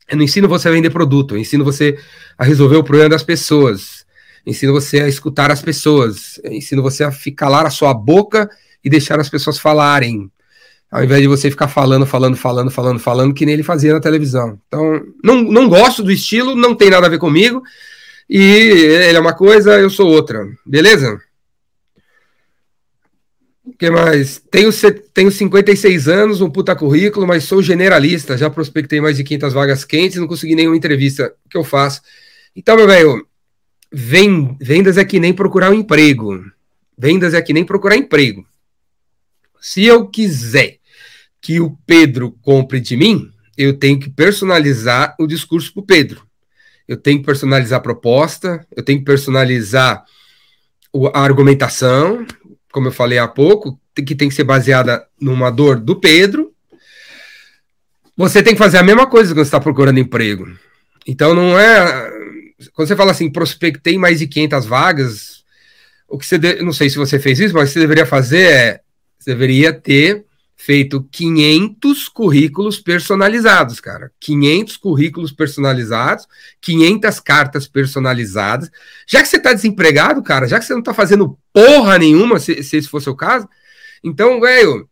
[0.08, 1.98] Eu não ensino você a vender produto, eu ensino você
[2.36, 4.06] a resolver o problema das pessoas.
[4.44, 6.40] Eu ensino você a escutar as pessoas.
[6.42, 8.48] Eu ensino você a calar a sua boca
[8.82, 10.30] e deixar as pessoas falarem
[10.90, 14.00] ao invés de você ficar falando, falando, falando, falando, falando, que nem ele fazia na
[14.00, 14.58] televisão.
[14.66, 17.62] Então, não, não gosto do estilo, não tem nada a ver comigo,
[18.28, 21.20] e ele é uma coisa, eu sou outra, beleza?
[23.64, 24.42] O que mais?
[24.50, 24.70] Tenho,
[25.12, 29.84] tenho 56 anos, um puta currículo, mas sou generalista, já prospectei mais de 500 vagas
[29.84, 31.34] quentes, não consegui nenhuma entrevista.
[31.44, 32.00] O que eu faço?
[32.56, 33.26] Então, meu velho,
[33.92, 36.42] vendas é que nem procurar um emprego.
[36.96, 38.44] Vendas é que nem procurar emprego.
[39.60, 40.77] Se eu quiser
[41.40, 46.22] que o Pedro compre de mim, eu tenho que personalizar o discurso para o Pedro.
[46.86, 50.04] Eu tenho que personalizar a proposta, eu tenho que personalizar
[51.12, 52.26] a argumentação,
[52.72, 56.52] como eu falei há pouco, que tem que ser baseada numa dor do Pedro.
[58.16, 60.48] Você tem que fazer a mesma coisa quando está procurando emprego.
[61.06, 62.10] Então não é.
[62.72, 65.44] Quando você fala assim, prospectei mais de 500 vagas,
[66.08, 66.38] o que você.
[66.38, 66.62] De...
[66.62, 68.80] Não sei se você fez isso, mas o que você deveria fazer é.
[69.18, 70.24] Você deveria ter
[70.60, 74.10] feito 500 currículos personalizados, cara.
[74.18, 76.26] 500 currículos personalizados,
[76.60, 78.68] 500 cartas personalizadas.
[79.06, 82.60] Já que você está desempregado, cara, já que você não está fazendo porra nenhuma, se,
[82.64, 83.48] se esse for o caso,
[84.02, 84.90] então, velho,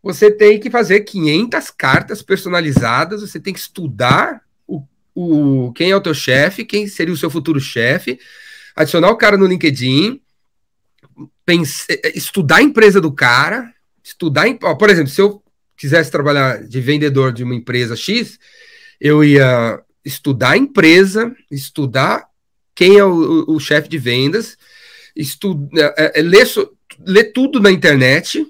[0.00, 5.96] você tem que fazer 500 cartas personalizadas, você tem que estudar o, o quem é
[5.96, 8.18] o teu chefe, quem seria o seu futuro chefe,
[8.76, 10.20] adicionar o cara no LinkedIn,
[11.44, 13.73] pense, estudar a empresa do cara,
[14.04, 15.42] estudar, em, ó, por exemplo, se eu
[15.76, 18.38] quisesse trabalhar de vendedor de uma empresa X,
[19.00, 22.26] eu ia estudar a empresa, estudar
[22.74, 24.56] quem é o, o, o chefe de vendas,
[25.16, 26.46] estu, é, é, ler,
[27.00, 28.46] ler tudo na internet.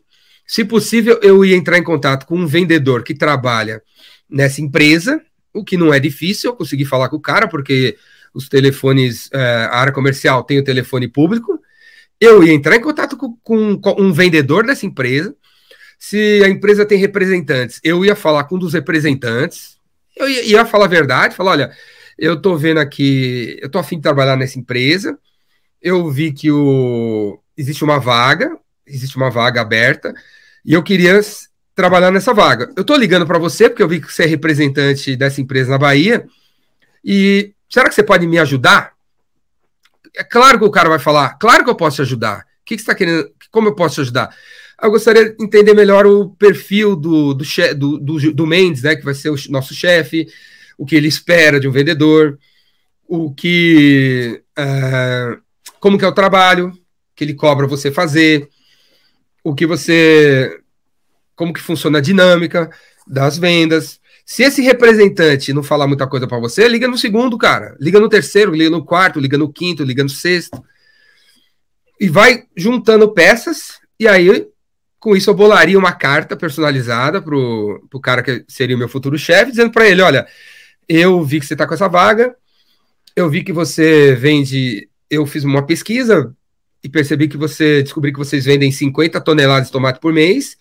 [0.46, 3.82] Se possível, eu ia entrar em contato com um vendedor que trabalha
[4.28, 7.96] nessa empresa, o que não é difícil eu conseguir falar com o cara, porque
[8.34, 9.38] os telefones, é,
[9.70, 11.60] a área comercial tem o telefone público.
[12.24, 15.36] Eu ia entrar em contato com, com, com um vendedor dessa empresa.
[15.98, 19.76] Se a empresa tem representantes, eu ia falar com um dos representantes.
[20.16, 21.72] Eu ia, ia falar a verdade, falar: olha,
[22.18, 25.18] eu tô vendo aqui, eu tô afim de trabalhar nessa empresa.
[25.82, 28.56] Eu vi que o, existe uma vaga,
[28.86, 30.14] existe uma vaga aberta,
[30.64, 31.20] e eu queria
[31.74, 32.72] trabalhar nessa vaga.
[32.74, 35.78] Eu tô ligando para você, porque eu vi que você é representante dessa empresa na
[35.78, 36.26] Bahia,
[37.04, 38.93] e será que você pode me ajudar?
[40.16, 42.40] É claro que o cara vai falar, claro que eu posso te ajudar.
[42.40, 43.30] O que, que você está querendo?
[43.50, 44.34] Como eu posso te ajudar?
[44.82, 47.44] Eu gostaria de entender melhor o perfil do, do,
[47.76, 50.26] do, do, do Mendes, né, que vai ser o nosso chefe,
[50.76, 52.38] o que ele espera de um vendedor,
[53.06, 54.42] o que.
[54.58, 55.42] Uh,
[55.80, 56.72] como que é o trabalho
[57.14, 58.48] que ele cobra você fazer,
[59.42, 60.60] o que você.
[61.36, 62.70] como que funciona a dinâmica
[63.06, 64.00] das vendas.
[64.24, 67.76] Se esse representante não falar muita coisa para você, liga no segundo, cara.
[67.78, 70.62] Liga no terceiro, liga no quarto, liga no quinto, liga no sexto.
[72.00, 74.46] E vai juntando peças, e aí,
[74.98, 79.18] com isso, eu bolaria uma carta personalizada pro, pro cara que seria o meu futuro
[79.18, 80.26] chefe, dizendo para ele: olha,
[80.88, 82.34] eu vi que você está com essa vaga,
[83.14, 84.88] eu vi que você vende.
[85.10, 86.34] Eu fiz uma pesquisa
[86.82, 90.56] e percebi que você descobri que vocês vendem 50 toneladas de tomate por mês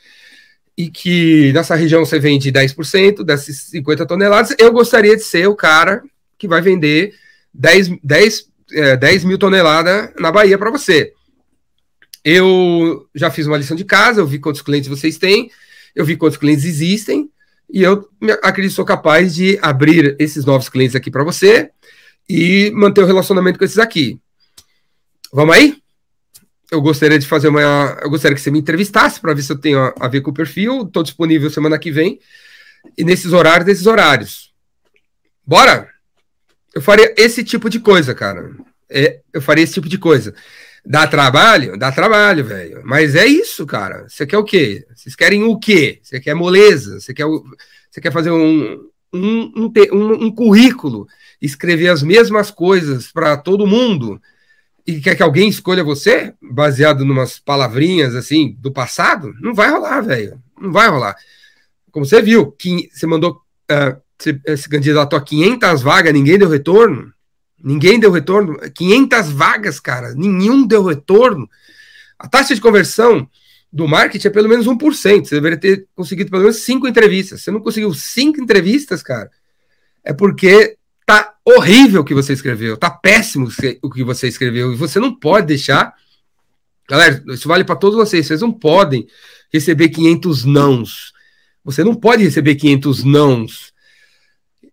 [0.77, 4.55] e que nessa região você vende 10% dessas 50 toneladas.
[4.57, 6.03] Eu gostaria de ser o cara
[6.37, 7.13] que vai vender
[7.53, 11.13] 10, 10, é, 10 mil toneladas na Bahia para você.
[12.23, 15.51] Eu já fiz uma lição de casa, eu vi quantos clientes vocês têm,
[15.93, 17.29] eu vi quantos clientes existem,
[17.69, 18.07] e eu
[18.41, 21.69] acredito que sou capaz de abrir esses novos clientes aqui para você
[22.29, 24.19] e manter o relacionamento com esses aqui.
[25.31, 25.82] Vamos aí?
[26.73, 27.99] Eu gostaria de fazer uma.
[28.01, 30.31] Eu gostaria que você me entrevistasse para ver se eu tenho a, a ver com
[30.31, 30.81] o perfil.
[30.81, 32.19] Estou disponível semana que vem.
[32.97, 34.51] E nesses horários, nesses horários.
[35.45, 35.87] Bora?
[36.73, 38.49] Eu faria esse tipo de coisa, cara.
[38.89, 40.33] É, eu faria esse tipo de coisa.
[40.83, 41.77] Dá trabalho?
[41.77, 42.81] Dá trabalho, velho.
[42.83, 44.09] Mas é isso, cara.
[44.09, 44.83] Você quer o quê?
[44.95, 45.99] Vocês querem o quê?
[46.01, 46.99] Você quer moleza?
[46.99, 47.25] Você quer,
[47.91, 51.07] você quer fazer um, um, um, um currículo,
[51.39, 54.19] escrever as mesmas coisas para todo mundo
[54.85, 59.33] e quer que alguém escolha você, baseado em umas palavrinhas assim do passado?
[59.39, 60.41] Não vai rolar, velho.
[60.59, 61.15] Não vai rolar.
[61.91, 63.41] Como você viu, que você mandou.
[63.71, 67.13] Uh, você se candidatou a 500 vagas, ninguém deu retorno.
[67.61, 68.57] Ninguém deu retorno.
[68.73, 70.13] 500 vagas, cara.
[70.13, 71.49] Nenhum deu retorno.
[72.19, 73.27] A taxa de conversão
[73.71, 75.25] do marketing é pelo menos 1%.
[75.25, 77.41] Você deveria ter conseguido pelo menos 5 entrevistas.
[77.41, 79.31] Você não conseguiu 5 entrevistas, cara.
[80.03, 80.77] É porque
[81.45, 82.77] horrível o que você escreveu.
[82.77, 83.49] Tá péssimo
[83.81, 84.73] o que você escreveu.
[84.73, 85.93] E você não pode deixar.
[86.89, 88.25] Galera, isso vale para todos vocês.
[88.27, 89.07] Vocês não podem
[89.51, 91.13] receber 500 nãos.
[91.63, 93.73] Você não pode receber 500 nãos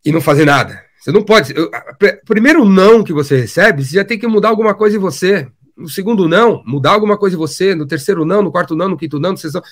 [0.04, 0.82] e não fazer nada.
[1.00, 1.54] Você não pode.
[1.56, 1.70] Eu,
[2.26, 5.48] primeiro não que você recebe, você já tem que mudar alguma coisa em você.
[5.76, 7.74] No segundo não, mudar alguma coisa em você.
[7.74, 9.62] No terceiro não, no quarto não, no quinto não, no sexto não.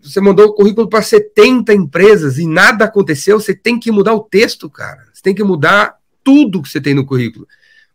[0.00, 3.40] Você mandou o currículo para 70 empresas e nada aconteceu.
[3.40, 5.04] Você tem que mudar o texto, cara.
[5.12, 7.46] Você tem que mudar tudo que você tem no currículo.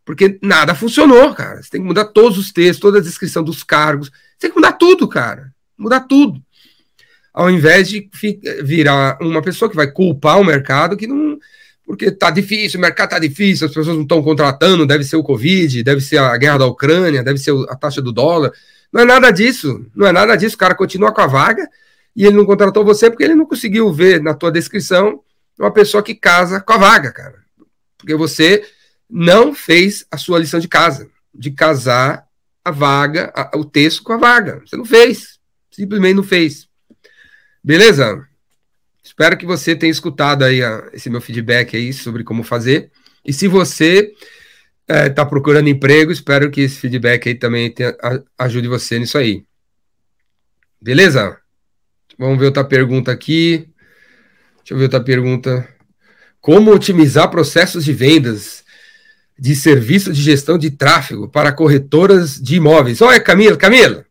[0.05, 1.61] Porque nada funcionou, cara.
[1.61, 4.07] Você tem que mudar todos os textos, toda a descrição dos cargos.
[4.07, 5.53] Você tem que mudar tudo, cara.
[5.77, 6.41] Mudar tudo.
[7.33, 8.09] Ao invés de
[8.63, 11.39] virar uma pessoa que vai culpar o mercado que não
[11.91, 15.23] porque tá difícil, o mercado tá difícil, as pessoas não estão contratando, deve ser o
[15.23, 18.53] Covid, deve ser a guerra da Ucrânia, deve ser a taxa do dólar.
[18.91, 20.55] Não é nada disso, não é nada disso.
[20.55, 21.67] O cara continua com a vaga
[22.15, 25.21] e ele não contratou você porque ele não conseguiu ver na tua descrição
[25.57, 27.39] uma pessoa que casa com a vaga, cara.
[27.97, 28.65] Porque você
[29.09, 32.25] não fez a sua lição de casa, de casar
[32.63, 34.61] a vaga, a, o texto com a vaga.
[34.65, 35.39] Você não fez,
[35.69, 36.67] simplesmente não fez.
[37.63, 38.27] Beleza?
[39.03, 42.91] Espero que você tenha escutado aí a, esse meu feedback aí sobre como fazer.
[43.23, 44.13] E se você
[44.91, 47.95] está é, tá procurando emprego, espero que esse feedback aí também tenha,
[48.37, 49.45] ajude você nisso aí.
[50.81, 51.37] Beleza?
[52.17, 53.69] Vamos ver outra pergunta aqui.
[54.57, 55.67] Deixa eu ver outra pergunta.
[56.39, 58.63] Como otimizar processos de vendas
[59.39, 63.01] de serviço de gestão de tráfego para corretoras de imóveis?
[63.01, 64.05] Olha, Camila, Camila,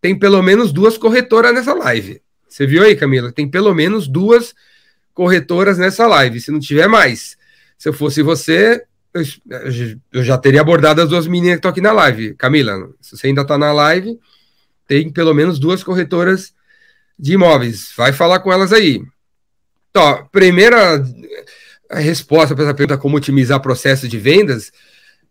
[0.00, 2.20] tem pelo menos duas corretoras nessa live.
[2.48, 3.32] Você viu aí, Camila?
[3.32, 4.54] Tem pelo menos duas
[5.14, 7.36] corretoras nessa live, se não tiver mais.
[7.78, 8.84] Se eu fosse você,
[10.12, 12.34] eu já teria abordado as duas meninas que estão aqui na live.
[12.34, 14.18] Camila, se você ainda está na live,
[14.86, 16.54] tem pelo menos duas corretoras
[17.18, 17.92] de imóveis.
[17.96, 19.02] Vai falar com elas aí.
[19.90, 21.04] Então, primeira
[21.90, 24.72] resposta para essa pergunta como otimizar processo de vendas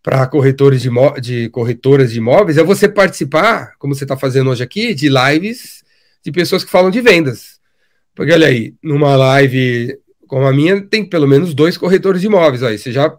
[0.03, 0.89] para corretores de,
[1.21, 5.83] de corretoras de imóveis é você participar, como você está fazendo hoje aqui, de lives
[6.23, 7.59] de pessoas que falam de vendas.
[8.13, 12.61] Porque olha aí, numa live como a minha, tem pelo menos dois corretores de imóveis.
[12.61, 13.17] Aí você já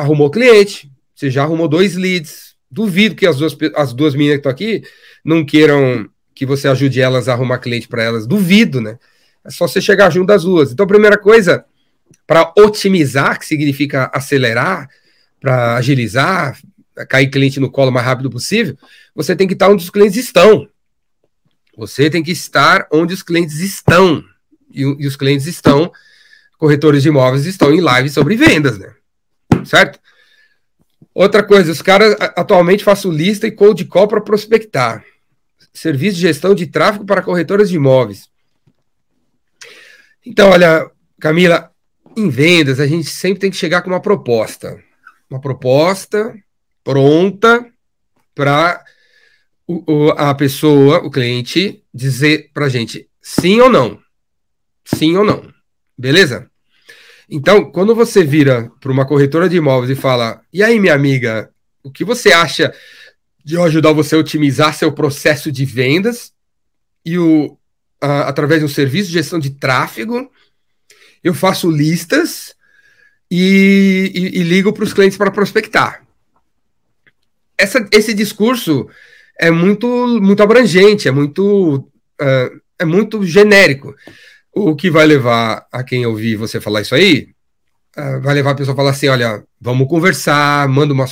[0.00, 2.50] arrumou cliente, você já arrumou dois leads.
[2.70, 4.82] Duvido que as duas, as duas meninas que estão aqui
[5.24, 8.26] não queiram que você ajude elas a arrumar cliente para elas.
[8.26, 8.98] Duvido, né?
[9.44, 10.72] É só você chegar junto das duas.
[10.72, 11.64] Então, a primeira coisa,
[12.26, 14.88] para otimizar, que significa acelerar,
[15.40, 16.58] para agilizar,
[17.08, 18.76] cair cliente no colo o mais rápido possível,
[19.14, 20.68] você tem que estar onde os clientes estão.
[21.76, 24.22] Você tem que estar onde os clientes estão.
[24.72, 25.90] E, e os clientes estão,
[26.56, 28.92] corretores de imóveis estão em live sobre vendas, né?
[29.64, 29.98] Certo?
[31.14, 35.04] Outra coisa, os caras atualmente faço lista e cold call para prospectar.
[35.72, 38.28] Serviço de gestão de tráfego para corretoras de imóveis.
[40.24, 40.90] Então, olha,
[41.20, 41.70] Camila,
[42.16, 44.82] em vendas a gente sempre tem que chegar com uma proposta.
[45.28, 46.34] Uma proposta
[46.82, 47.66] pronta
[48.34, 48.82] para
[50.16, 54.00] a pessoa, o cliente, dizer para a gente sim ou não.
[54.84, 55.52] Sim ou não.
[55.96, 56.49] Beleza?
[57.30, 61.50] Então, quando você vira para uma corretora de imóveis e fala: E aí, minha amiga,
[61.82, 62.74] o que você acha
[63.44, 66.32] de eu ajudar você a otimizar seu processo de vendas
[67.04, 67.56] e o,
[68.00, 70.30] a, através de um serviço de gestão de tráfego?
[71.22, 72.54] Eu faço listas
[73.30, 76.04] e, e, e ligo para os clientes para prospectar.
[77.56, 78.88] Essa, esse discurso
[79.38, 79.86] é muito,
[80.20, 81.76] muito abrangente, é muito,
[82.20, 83.94] uh, é muito genérico.
[84.52, 87.28] O que vai levar a quem ouvir você falar isso aí,
[87.96, 91.06] uh, vai levar a pessoa a falar assim: olha, vamos conversar, manda uma,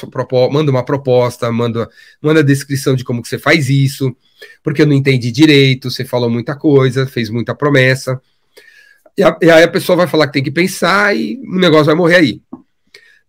[0.51, 1.89] manda uma proposta, manda,
[2.21, 4.15] manda a descrição de como que você faz isso,
[4.63, 8.21] porque eu não entendi direito, você falou muita coisa, fez muita promessa.
[9.17, 11.87] E, a, e aí a pessoa vai falar que tem que pensar e o negócio
[11.87, 12.43] vai morrer aí.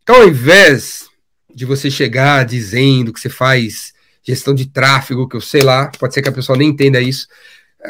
[0.03, 1.07] Então, ao invés
[1.53, 3.93] de você chegar dizendo que você faz
[4.23, 7.27] gestão de tráfego, que eu sei lá, pode ser que a pessoa nem entenda isso.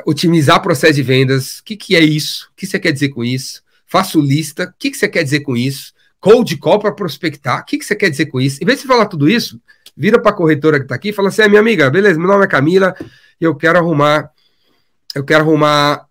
[0.05, 2.49] Otimizar processo de vendas, o que, que é isso?
[2.51, 3.63] O que você quer dizer com isso?
[3.87, 5.93] Faço lista, o que, que você quer dizer com isso?
[6.19, 8.61] Cold call para prospectar, o que, que você quer dizer com isso?
[8.61, 9.59] Em vez de falar tudo isso,
[9.97, 12.27] vira para a corretora que está aqui e fala assim: é minha amiga, beleza, meu
[12.27, 12.95] nome é Camila,
[13.39, 14.31] eu quero arrumar,
[15.15, 16.05] eu quero arrumar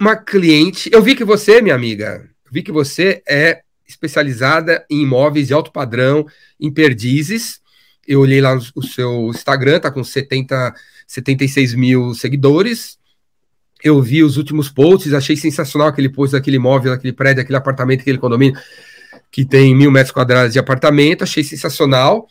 [0.00, 0.90] uma cliente.
[0.92, 5.70] Eu vi que você, minha amiga, vi que você é especializada em imóveis de alto
[5.70, 6.26] padrão,
[6.58, 7.60] em perdizes,
[8.06, 10.74] eu olhei lá o seu Instagram, tá com 70,
[11.06, 12.98] 76 mil seguidores.
[13.82, 18.00] Eu vi os últimos posts, achei sensacional aquele post daquele imóvel, daquele prédio, aquele apartamento,
[18.00, 18.58] aquele condomínio
[19.30, 22.26] que tem mil metros quadrados de apartamento, achei sensacional.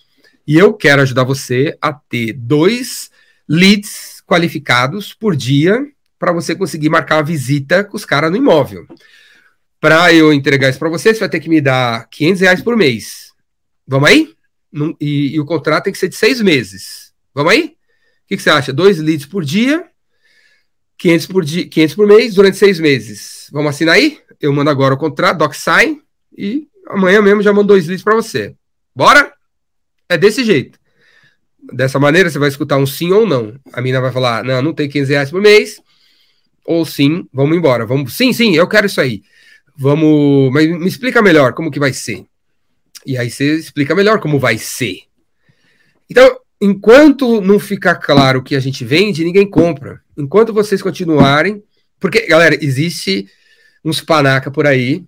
[0.48, 3.12] E eu quero ajudar você a ter dois
[3.48, 5.86] leads qualificados por dia
[6.18, 8.88] para você conseguir marcar uma visita com os caras no imóvel.
[9.80, 12.78] Para eu entregar isso para você, você vai ter que me dar 500 reais por
[12.78, 13.34] mês.
[13.86, 14.34] Vamos aí?
[15.00, 17.14] e, e, o contrato tem que ser de seis meses.
[17.34, 17.76] Vamos aí?
[18.24, 18.74] O que, que você acha?
[18.74, 19.86] Dois leads por dia,
[20.98, 23.50] 500 por, dia, 500 por mês durante seis meses.
[23.52, 24.20] Vamos assinar aí?
[24.40, 26.02] Eu mando agora o contrato, DocSign,
[26.38, 28.56] e amanhã mesmo já mando dois leads para você.
[28.96, 29.34] Bora?
[30.08, 30.80] É desse jeito.
[31.72, 33.58] Dessa maneira, você vai escutar um sim ou não.
[33.72, 35.82] A mina vai falar: não, não tem 15 reais por mês.
[36.66, 37.86] Ou sim, vamos embora.
[37.86, 39.24] Vamos, sim, sim, eu quero isso aí.
[39.78, 40.52] Vamos.
[40.52, 42.26] Mas me explica melhor como que vai ser.
[43.06, 45.04] E aí você explica melhor como vai ser.
[46.10, 50.02] Então, enquanto não ficar claro que a gente vende, ninguém compra.
[50.18, 51.62] Enquanto vocês continuarem.
[52.00, 53.28] Porque, galera, existe
[53.84, 55.04] uns panaca por aí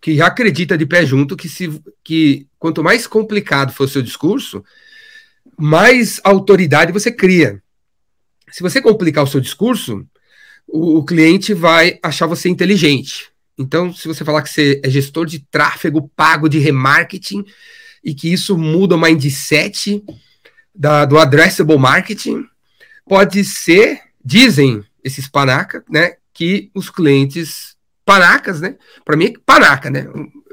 [0.00, 4.64] que acredita de pé junto que, se, que quanto mais complicado for o seu discurso,
[5.58, 7.62] mais autoridade você cria.
[8.50, 10.06] Se você complicar o seu discurso,
[10.66, 13.30] o, o cliente vai achar você inteligente.
[13.58, 17.44] Então, se você falar que você é gestor de tráfego pago de remarketing
[18.04, 20.02] e que isso muda o mindset
[20.76, 22.44] da, do addressable marketing,
[23.08, 29.90] pode ser, dizem esses panaca, né, que os clientes panacas, né, para mim é panaca,
[29.90, 30.06] né,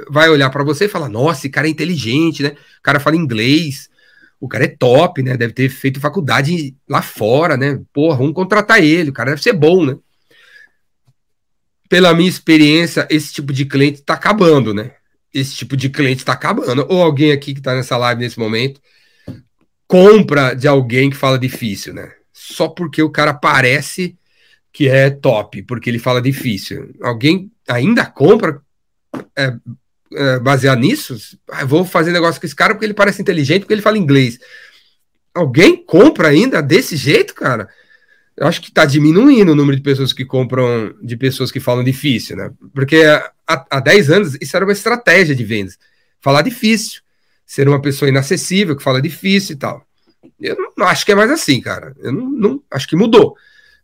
[0.10, 2.50] vai olhar para você e falar, nossa, esse cara é inteligente, né,
[2.80, 3.90] o cara fala inglês,
[4.40, 8.84] o cara é top, né, deve ter feito faculdade lá fora, né, porra, vamos contratar
[8.84, 9.98] ele, o cara deve ser bom, né
[11.94, 14.94] pela minha experiência, esse tipo de cliente está acabando, né?
[15.32, 16.88] Esse tipo de cliente está acabando.
[16.90, 18.82] Ou alguém aqui que está nessa live nesse momento
[19.88, 22.12] compra de alguém que fala difícil, né?
[22.32, 24.18] Só porque o cara parece
[24.72, 26.94] que é top, porque ele fala difícil.
[27.02, 28.62] Alguém ainda compra
[29.38, 29.54] é,
[30.14, 31.16] é, baseado nisso?
[31.50, 34.40] Ah, vou fazer negócio com esse cara porque ele parece inteligente, porque ele fala inglês.
[35.34, 37.70] Alguém compra ainda desse jeito, cara?
[38.36, 41.84] eu acho que está diminuindo o número de pessoas que compram, de pessoas que falam
[41.84, 42.52] difícil, né?
[42.74, 43.04] Porque
[43.48, 45.78] há, há 10 anos isso era uma estratégia de vendas.
[46.20, 47.02] Falar difícil,
[47.54, 49.86] ser uma pessoa inacessível, que fala difícil e tal.
[50.40, 51.96] Eu não, acho que é mais assim, cara.
[52.00, 53.36] Eu não, não acho que mudou.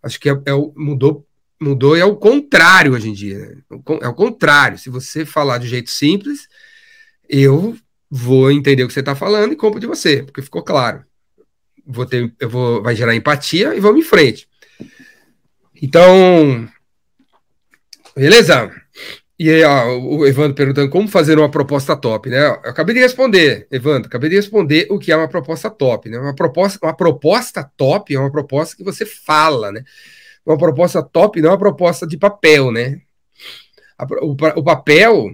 [0.01, 1.23] Acho que é, é, mudou
[1.61, 3.37] Mudou e é o contrário hoje em dia.
[3.37, 3.57] Né?
[4.01, 4.77] É o contrário.
[4.77, 6.47] Se você falar de jeito simples,
[7.27, 7.77] eu
[8.09, 11.03] vou entender o que você está falando e compro de você, porque ficou claro.
[11.85, 14.47] Vou ter, eu vou, vai gerar empatia e vamos em frente.
[15.81, 16.65] Então,
[18.15, 18.71] beleza?
[19.39, 22.45] E aí, ó, o Evandro perguntando como fazer uma proposta top, né?
[22.45, 26.19] Eu acabei de responder, Evandro, acabei de responder o que é uma proposta top, né?
[26.19, 29.85] Uma proposta, uma proposta top é uma proposta que você fala, né?
[30.45, 32.99] Uma proposta top não é uma proposta de papel, né?
[34.21, 35.33] O, o papel,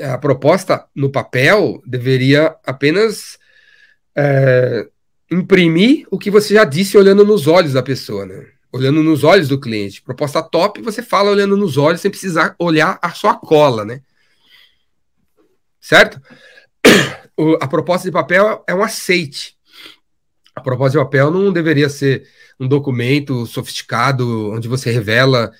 [0.00, 3.40] a proposta no papel deveria apenas
[4.16, 4.86] é,
[5.28, 8.51] imprimir o que você já disse olhando nos olhos da pessoa, né?
[8.72, 10.00] Olhando nos olhos do cliente.
[10.00, 14.02] Proposta top, você fala olhando nos olhos sem precisar olhar a sua cola, né?
[15.80, 16.20] Certo?
[17.34, 19.56] O, a proposta de papel é um aceite.
[20.54, 22.28] A proposta de papel não deveria ser
[22.60, 25.50] um documento sofisticado onde você revela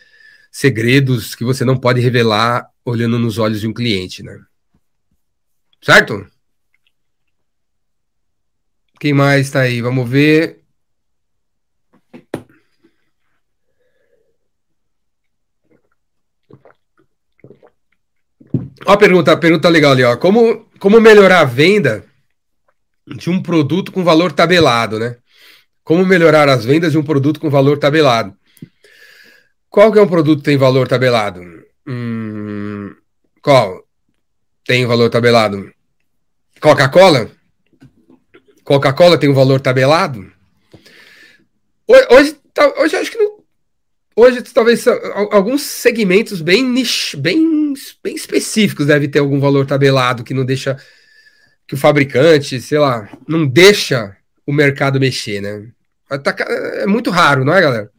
[0.50, 4.38] segredos que você não pode revelar olhando nos olhos de um cliente, né?
[5.80, 6.26] Certo?
[9.00, 9.80] Quem mais está aí?
[9.80, 10.61] Vamos ver.
[18.86, 20.16] Ó, a pergunta, pergunta legal ali, ó.
[20.16, 22.04] Como, como melhorar a venda
[23.06, 25.16] de um produto com valor tabelado, né?
[25.84, 28.34] Como melhorar as vendas de um produto com valor tabelado?
[29.68, 31.40] Qual que é um produto que tem valor tabelado?
[31.86, 32.94] Hum,
[33.42, 33.84] qual?
[34.64, 35.72] Tem valor tabelado?
[36.60, 37.30] Coca-Cola?
[38.62, 40.30] Coca-Cola tem um valor tabelado?
[41.88, 42.36] Hoje,
[42.78, 43.31] hoje acho que não,
[44.16, 44.86] hoje talvez
[45.30, 50.76] alguns segmentos bem niche, bem, bem específicos deve ter algum valor tabelado que não deixa
[51.66, 55.68] que o fabricante, sei lá, não deixa o mercado mexer, né?
[56.22, 57.90] Tá é muito raro, não é, galera?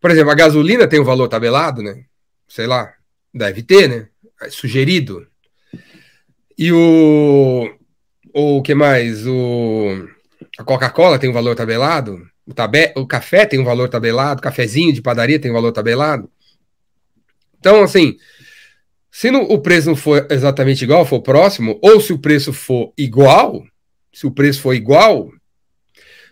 [0.00, 2.04] Por exemplo, a gasolina tem um valor tabelado, né?
[2.46, 2.92] Sei lá,
[3.34, 4.08] deve ter, né?
[4.40, 5.26] É sugerido.
[6.56, 7.68] E o
[8.32, 9.26] o que mais?
[9.26, 10.08] O
[10.58, 12.28] a Coca-Cola tem um valor tabelado?
[12.48, 16.30] O, tabe, o café tem um valor tabelado, cafezinho de padaria tem um valor tabelado.
[17.60, 18.16] Então, assim,
[19.10, 22.90] se no, o preço não for exatamente igual, for próximo, ou se o preço for
[22.96, 23.62] igual,
[24.10, 25.30] se o preço for igual,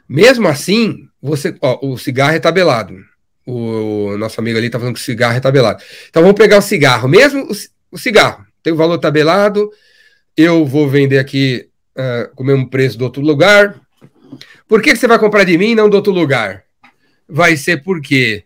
[0.09, 2.97] mesmo assim, você, ó, o cigarro é tabelado.
[3.45, 5.83] O, o nosso amigo ali está falando que o cigarro é tabelado.
[6.09, 7.53] Então vamos pegar o cigarro, mesmo o,
[7.93, 9.71] o cigarro tem o valor tabelado.
[10.35, 13.81] Eu vou vender aqui uh, com o mesmo preço do outro lugar.
[14.69, 16.65] Por que, você vai comprar de mim e não de outro lugar?
[17.29, 18.45] Vai ser porque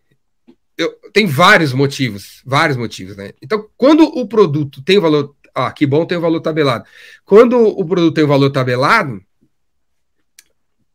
[0.76, 3.32] eu, tem vários motivos, vários motivos, né?
[3.42, 6.84] Então, quando o produto tem o valor, ah, que bom tem o valor tabelado.
[7.24, 9.22] Quando o produto tem o valor tabelado,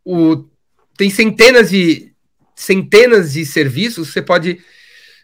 [0.04, 0.46] o,
[0.98, 2.14] tem centenas de
[2.56, 4.60] centenas de serviços você pode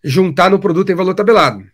[0.03, 1.65] juntar no produto em valor tabelado.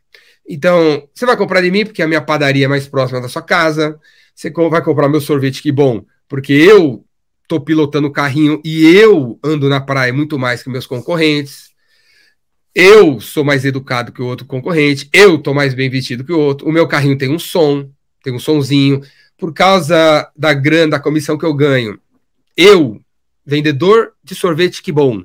[0.47, 3.41] Então, você vai comprar de mim porque a minha padaria é mais próxima da sua
[3.41, 3.99] casa.
[4.35, 7.03] Você vai comprar meu sorvete, que bom, porque eu
[7.47, 11.71] tô pilotando o carrinho e eu ando na praia muito mais que meus concorrentes.
[12.75, 16.39] Eu sou mais educado que o outro concorrente, eu tô mais bem vestido que o
[16.39, 16.67] outro.
[16.67, 17.89] O meu carrinho tem um som,
[18.21, 19.01] tem um sonzinho.
[19.37, 21.99] Por causa da grana, da comissão que eu ganho,
[22.55, 22.99] eu,
[23.45, 25.23] vendedor de sorvete, que bom,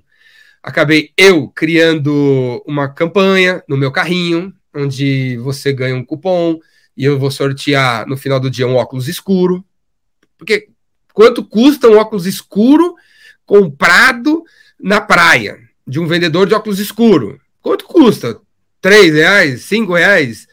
[0.63, 6.59] acabei eu criando uma campanha no meu carrinho, onde você ganha um cupom
[6.97, 9.65] e eu vou sortear no final do dia um óculos escuro.
[10.37, 10.69] Porque
[11.13, 12.95] Quanto custa um óculos escuro
[13.45, 14.43] comprado
[14.81, 17.41] na praia de um vendedor de óculos escuro?
[17.61, 18.41] Quanto custa?
[18.81, 19.63] Três reais?
[19.63, 20.47] Cinco reais?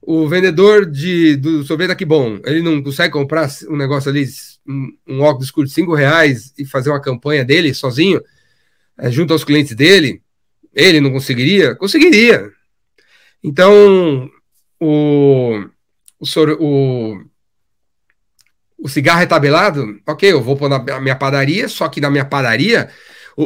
[0.00, 4.26] O vendedor de, do sorvete aqui bom, ele não consegue comprar um negócio ali,
[4.66, 8.20] um, um óculos escuro de cinco reais e fazer uma campanha dele sozinho,
[8.96, 10.22] é, junto aos clientes dele?
[10.74, 11.74] Ele não conseguiria?
[11.74, 12.50] Conseguiria.
[13.42, 14.30] Então,
[14.80, 15.64] o,
[16.18, 16.24] o,
[16.58, 17.24] o
[18.78, 19.98] o cigarro é tabelado?
[20.06, 22.88] Ok, eu vou pôr na minha padaria, só que na minha padaria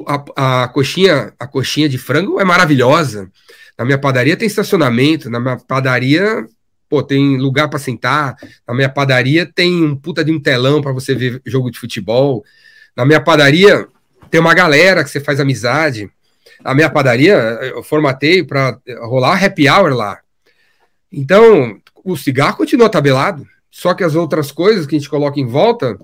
[0.06, 3.30] a, a, coxinha, a coxinha de frango é maravilhosa.
[3.78, 6.46] Na minha padaria tem estacionamento, na minha padaria
[6.92, 8.36] pô, tem lugar para sentar,
[8.68, 12.44] na minha padaria tem um puta de um telão para você ver jogo de futebol.
[12.94, 13.88] Na minha padaria
[14.30, 16.10] tem uma galera que você faz amizade.
[16.62, 20.18] Na minha padaria eu formatei para rolar happy hour lá.
[21.10, 23.46] Então, o cigarro continua tabelado.
[23.72, 25.98] Só que as outras coisas que a gente coloca em volta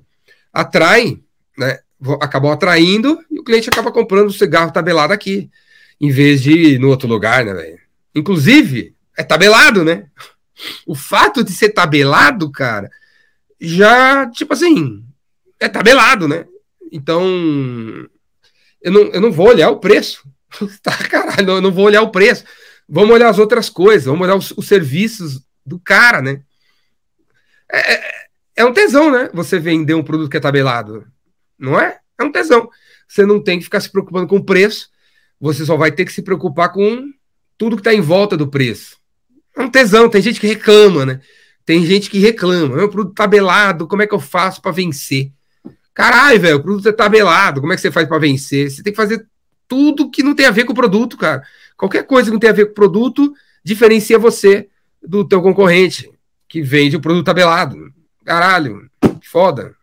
[0.50, 1.22] atraem,
[1.56, 1.78] né?
[2.20, 5.50] Acabam atraindo e o cliente acaba comprando o cigarro tabelado aqui,
[6.00, 7.78] em vez de ir no outro lugar, né, velho?
[8.14, 10.06] Inclusive, é tabelado, né?
[10.86, 12.90] O fato de ser tabelado, cara,
[13.60, 15.04] já, tipo assim,
[15.60, 16.46] é tabelado, né?
[16.90, 17.22] Então,
[18.80, 20.26] eu não, eu não vou olhar o preço.
[20.82, 22.42] Tá, caralho, não, não vou olhar o preço.
[22.88, 26.42] Vamos olhar as outras coisas, vamos olhar os, os serviços do cara, né?
[27.70, 28.12] É, é,
[28.56, 29.30] é um tesão, né?
[29.32, 31.06] Você vender um produto que é tabelado.
[31.58, 31.98] Não é?
[32.18, 32.68] É um tesão.
[33.06, 34.88] Você não tem que ficar se preocupando com o preço,
[35.40, 37.10] você só vai ter que se preocupar com
[37.56, 38.98] tudo que está em volta do preço.
[39.56, 41.20] É um tesão, tem gente que reclama, né?
[41.64, 42.76] Tem gente que reclama.
[42.76, 45.32] Meu produto tabelado, como é que eu faço para vencer?
[45.94, 48.70] Caralho, velho, o produto é tabelado, como é que você faz para vencer?
[48.70, 49.26] Você tem que fazer
[49.66, 51.42] tudo que não tem a ver com o produto, cara.
[51.76, 53.32] Qualquer coisa que não tem a ver com o produto
[53.64, 54.68] diferencia você
[55.02, 56.10] do teu concorrente
[56.48, 57.92] que vende o produto tabelado.
[58.24, 58.90] Caralho,
[59.22, 59.74] foda.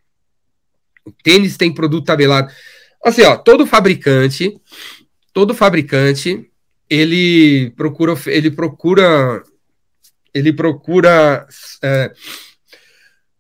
[1.06, 2.52] O tênis tem produto tabelado.
[3.04, 4.60] Assim, ó, todo fabricante,
[5.32, 6.50] todo fabricante,
[6.90, 9.44] ele procura, ele procura,
[10.34, 11.48] ele procura,
[11.84, 12.12] é,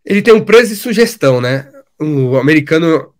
[0.05, 1.71] ele tem um preço de sugestão, né?
[1.99, 3.13] O americano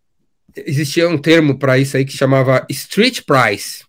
[0.56, 3.84] existia um termo para isso aí que chamava street price.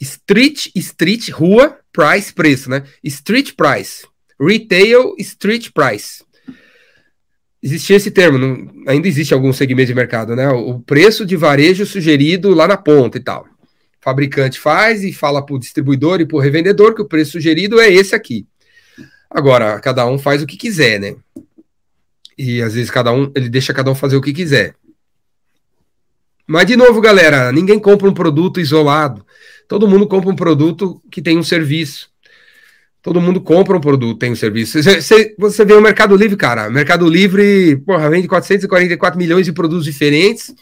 [0.00, 2.84] Street, street, rua, price, preço, né?
[3.02, 4.06] Street price.
[4.40, 6.24] Retail street price.
[7.62, 10.48] Existia esse termo, não, ainda existe algum segmento de mercado, né?
[10.48, 13.44] O preço de varejo sugerido lá na ponta e tal.
[13.44, 17.32] O fabricante faz e fala para o distribuidor e para o revendedor que o preço
[17.32, 18.46] sugerido é esse aqui.
[19.28, 21.16] Agora, cada um faz o que quiser, né?
[22.38, 24.74] E às vezes cada um, ele deixa cada um fazer o que quiser.
[26.46, 29.26] Mas, de novo, galera, ninguém compra um produto isolado.
[29.66, 32.08] Todo mundo compra um produto que tem um serviço.
[33.06, 34.82] Todo mundo compra um produto, tem um serviço.
[34.82, 36.68] Você, você vê o Mercado Livre, cara.
[36.68, 40.52] Mercado Livre, porra, vende 444 milhões de produtos diferentes.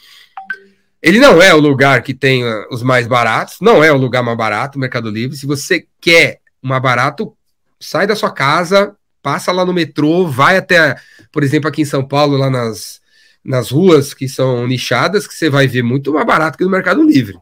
[1.03, 4.23] Ele não é o lugar que tem uh, os mais baratos, não é o lugar
[4.23, 5.35] mais barato, o Mercado Livre.
[5.35, 7.35] Se você quer mais barato,
[7.81, 10.97] sai da sua casa, passa lá no metrô, vai até,
[11.33, 13.01] por exemplo, aqui em São Paulo, lá nas,
[13.43, 17.03] nas ruas que são nichadas, que você vai ver muito mais barato que no Mercado
[17.05, 17.39] Livre.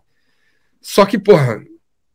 [0.80, 1.61] Só que, porra,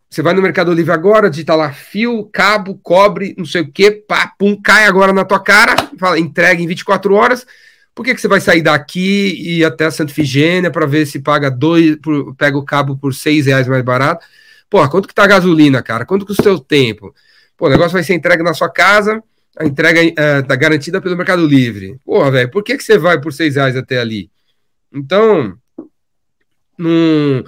[0.09, 3.91] você vai no Mercado Livre agora, digita lá fio, cabo, cobre, não sei o que,
[3.91, 7.45] pá, pum, cai agora na tua cara, fala, entrega em 24 horas.
[7.93, 11.19] Por que, que você vai sair daqui e ir até Santa Figênia para ver se
[11.19, 14.25] paga dois, por, pega o cabo por seis reais mais barato?
[14.69, 16.05] Porra, quanto que tá a gasolina, cara?
[16.05, 17.13] Quanto que o seu tempo?
[17.57, 19.21] Pô, o negócio vai ser entregue na sua casa,
[19.57, 21.99] a entrega uh, tá garantida pelo Mercado Livre.
[22.05, 24.29] Porra, velho, por que, que você vai por seis reais até ali?
[24.93, 25.57] Então,
[26.77, 27.43] não,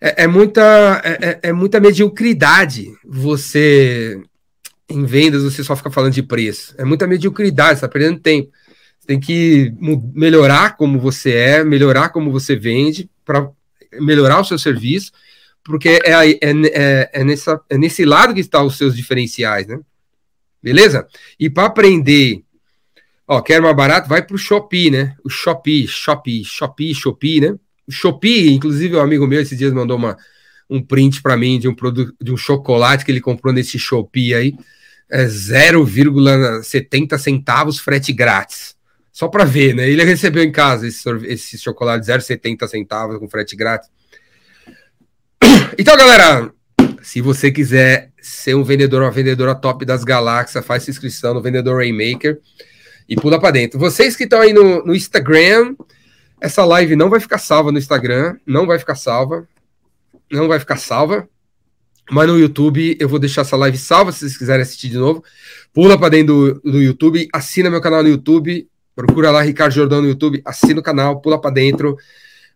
[0.00, 4.20] é, é muita, é, é, é muita mediocridade você,
[4.88, 6.74] em vendas, você só fica falando de preço.
[6.78, 8.50] É muita mediocridade, você está perdendo tempo.
[8.98, 9.74] Você tem que
[10.14, 13.50] melhorar como você é, melhorar como você vende, para
[14.00, 15.12] melhorar o seu serviço,
[15.64, 19.80] porque é, é, é, é, nessa, é nesse lado que estão os seus diferenciais, né?
[20.62, 21.06] Beleza?
[21.38, 22.42] E para aprender,
[23.26, 25.16] ó, quer mais barato, vai para o Shopee, né?
[25.24, 27.58] O Shopee, Shopee, Shopee, Shopee, né?
[27.90, 30.16] Shopee, inclusive um amigo meu esses dias mandou uma,
[30.68, 34.34] um print para mim de um produto, de um chocolate que ele comprou nesse Shopee
[34.34, 34.54] aí,
[35.10, 38.76] é 0,70 centavos frete grátis.
[39.10, 39.88] Só para ver, né?
[39.88, 43.88] Ele recebeu em casa esse, esse chocolate 0,70 centavos com frete grátis.
[45.78, 46.52] Então, galera,
[47.02, 51.40] se você quiser ser um vendedor ou vendedora top das galáxias, faz sua inscrição no
[51.40, 52.38] Vendedor Rainmaker
[53.08, 53.78] e pula para dentro.
[53.78, 55.74] Vocês que estão aí no, no Instagram,
[56.40, 59.48] essa live não vai ficar salva no Instagram, não vai ficar salva,
[60.30, 61.28] não vai ficar salva.
[62.10, 65.22] Mas no YouTube eu vou deixar essa live salva se vocês quiserem assistir de novo.
[65.72, 70.00] Pula para dentro do, do YouTube, assina meu canal no YouTube, procura lá Ricardo Jordão
[70.00, 71.96] no YouTube, assina o canal, pula para dentro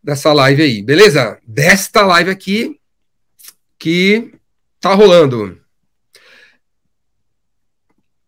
[0.03, 1.39] dessa live aí, beleza?
[1.47, 2.81] Desta live aqui
[3.79, 4.33] que
[4.81, 5.59] tá rolando.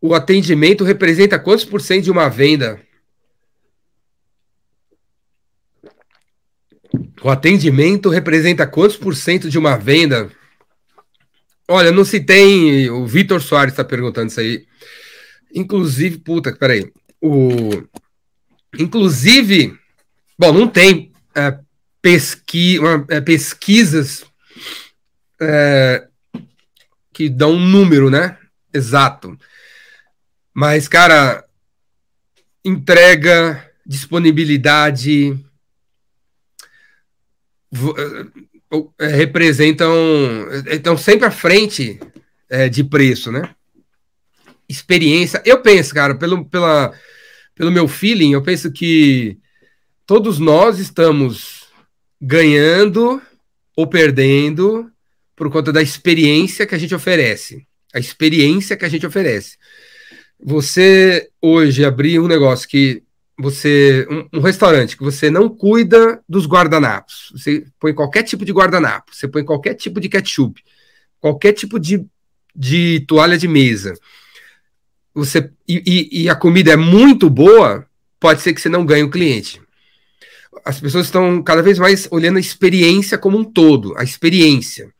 [0.00, 2.78] O atendimento representa quantos por cento de uma venda?
[7.24, 10.30] O atendimento representa quantos por cento de uma venda?
[11.66, 12.90] Olha, não se tem.
[12.90, 14.66] O Vitor Soares está perguntando isso aí.
[15.54, 16.92] Inclusive, puta, peraí.
[17.22, 17.70] O,
[18.78, 19.74] inclusive,
[20.38, 21.58] bom, não tem é,
[22.02, 24.26] pesqui, é, pesquisas
[25.40, 26.06] é,
[27.10, 28.36] que dão um número, né?
[28.70, 29.34] Exato.
[30.52, 31.42] Mas, cara,
[32.62, 35.42] entrega, disponibilidade
[38.98, 39.92] representam.
[40.66, 41.98] estão sempre à frente
[42.48, 43.54] é, de preço, né?
[44.68, 45.42] Experiência.
[45.44, 46.92] Eu penso, cara, pelo, pela,
[47.54, 49.38] pelo meu feeling, eu penso que
[50.06, 51.64] todos nós estamos
[52.20, 53.20] ganhando
[53.76, 54.90] ou perdendo
[55.36, 57.66] por conta da experiência que a gente oferece.
[57.92, 59.56] A experiência que a gente oferece.
[60.42, 63.02] Você hoje abrir um negócio que
[63.38, 68.52] você um, um, restaurante que você não cuida dos guardanapos, você põe qualquer tipo de
[68.52, 70.62] guardanapo, você põe qualquer tipo de ketchup,
[71.20, 72.04] qualquer tipo de,
[72.54, 73.94] de toalha de mesa,
[75.12, 77.86] você e, e, e a comida é muito boa,
[78.20, 79.60] pode ser que você não ganhe o cliente.
[80.64, 84.92] As pessoas estão cada vez mais olhando a experiência como um todo, a experiência.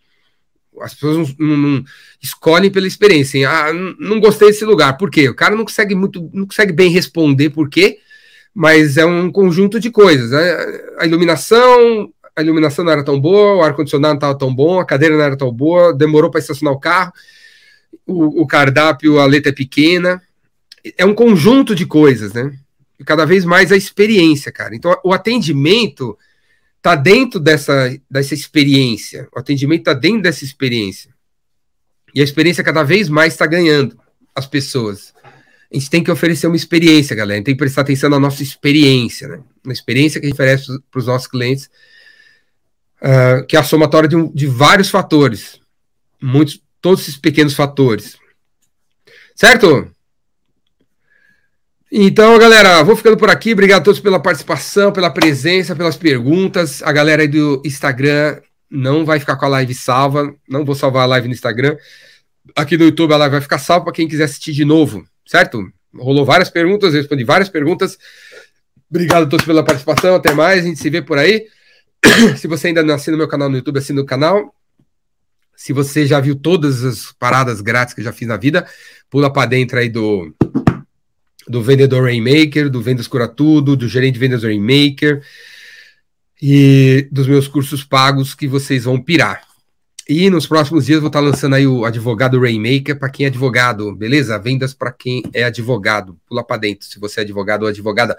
[0.80, 1.84] As pessoas não, não,
[2.20, 3.48] escolhem pela experiência.
[3.48, 4.96] Ah, não gostei desse lugar.
[4.96, 5.28] Por quê?
[5.28, 8.00] O cara não consegue muito, não consegue bem responder por quê
[8.54, 10.30] mas é um conjunto de coisas.
[10.30, 10.56] Né?
[10.98, 14.86] A iluminação, a iluminação não era tão boa, o ar-condicionado não estava tão bom, a
[14.86, 17.12] cadeira não era tão boa, demorou para estacionar o carro,
[18.06, 20.22] o, o, cardápio, a letra é pequena.
[20.96, 22.56] É um conjunto de coisas, né?
[23.00, 24.76] E cada vez mais a experiência, cara.
[24.76, 26.16] Então, o atendimento
[26.76, 29.26] está dentro dessa, dessa experiência.
[29.34, 31.10] O atendimento está dentro dessa experiência.
[32.14, 33.98] E a experiência cada vez mais está ganhando
[34.34, 35.14] as pessoas
[35.72, 37.34] a gente tem que oferecer uma experiência, galera.
[37.34, 39.40] A gente tem que prestar atenção na nossa experiência, né?
[39.64, 41.70] Na experiência que a gente oferece para os nossos clientes,
[43.02, 45.60] uh, que é a somatória de, um, de vários fatores.
[46.22, 48.16] Muitos, todos esses pequenos fatores.
[49.34, 49.90] Certo?
[51.90, 53.52] Então, galera, vou ficando por aqui.
[53.52, 56.82] Obrigado a todos pela participação, pela presença, pelas perguntas.
[56.82, 58.40] A galera aí do Instagram
[58.70, 60.34] não vai ficar com a live salva.
[60.48, 61.76] Não vou salvar a live no Instagram.
[62.54, 65.66] Aqui no YouTube a live vai ficar salva para quem quiser assistir de novo certo?
[65.94, 67.98] Rolou várias perguntas, respondi várias perguntas.
[68.90, 70.14] Obrigado a todos pela participação.
[70.14, 71.46] Até mais, a gente se vê por aí.
[72.36, 74.54] Se você ainda não assina meu canal no YouTube, assina o canal.
[75.56, 78.66] Se você já viu todas as paradas grátis que eu já fiz na vida,
[79.08, 80.34] pula para dentro aí do
[81.46, 85.22] do vendedor Rainmaker, do Vendas Cura Tudo, do gerente de vendas Rainmaker
[86.40, 89.42] e dos meus cursos pagos que vocês vão pirar.
[90.06, 93.94] E nos próximos dias vou estar lançando aí o advogado Rainmaker para quem é advogado,
[93.94, 94.38] beleza?
[94.38, 96.18] Vendas para quem é advogado.
[96.28, 98.14] Pula para dentro, se você é advogado ou advogada.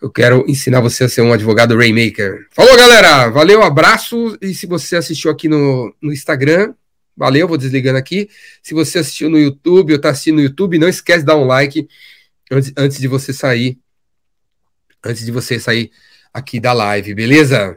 [0.00, 2.46] Eu quero ensinar você a ser um advogado Rainmaker.
[2.50, 3.28] Falou, galera!
[3.28, 4.38] Valeu, abraço.
[4.40, 6.74] E se você assistiu aqui no, no Instagram,
[7.14, 8.30] valeu, vou desligando aqui.
[8.62, 11.44] Se você assistiu no YouTube ou está assistindo no YouTube, não esquece de dar um
[11.44, 11.86] like
[12.50, 13.78] antes, antes de você sair.
[15.04, 15.90] Antes de você sair
[16.32, 17.76] aqui da live, beleza?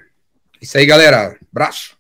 [0.62, 1.38] Isso aí, galera.
[1.52, 1.99] Abraço.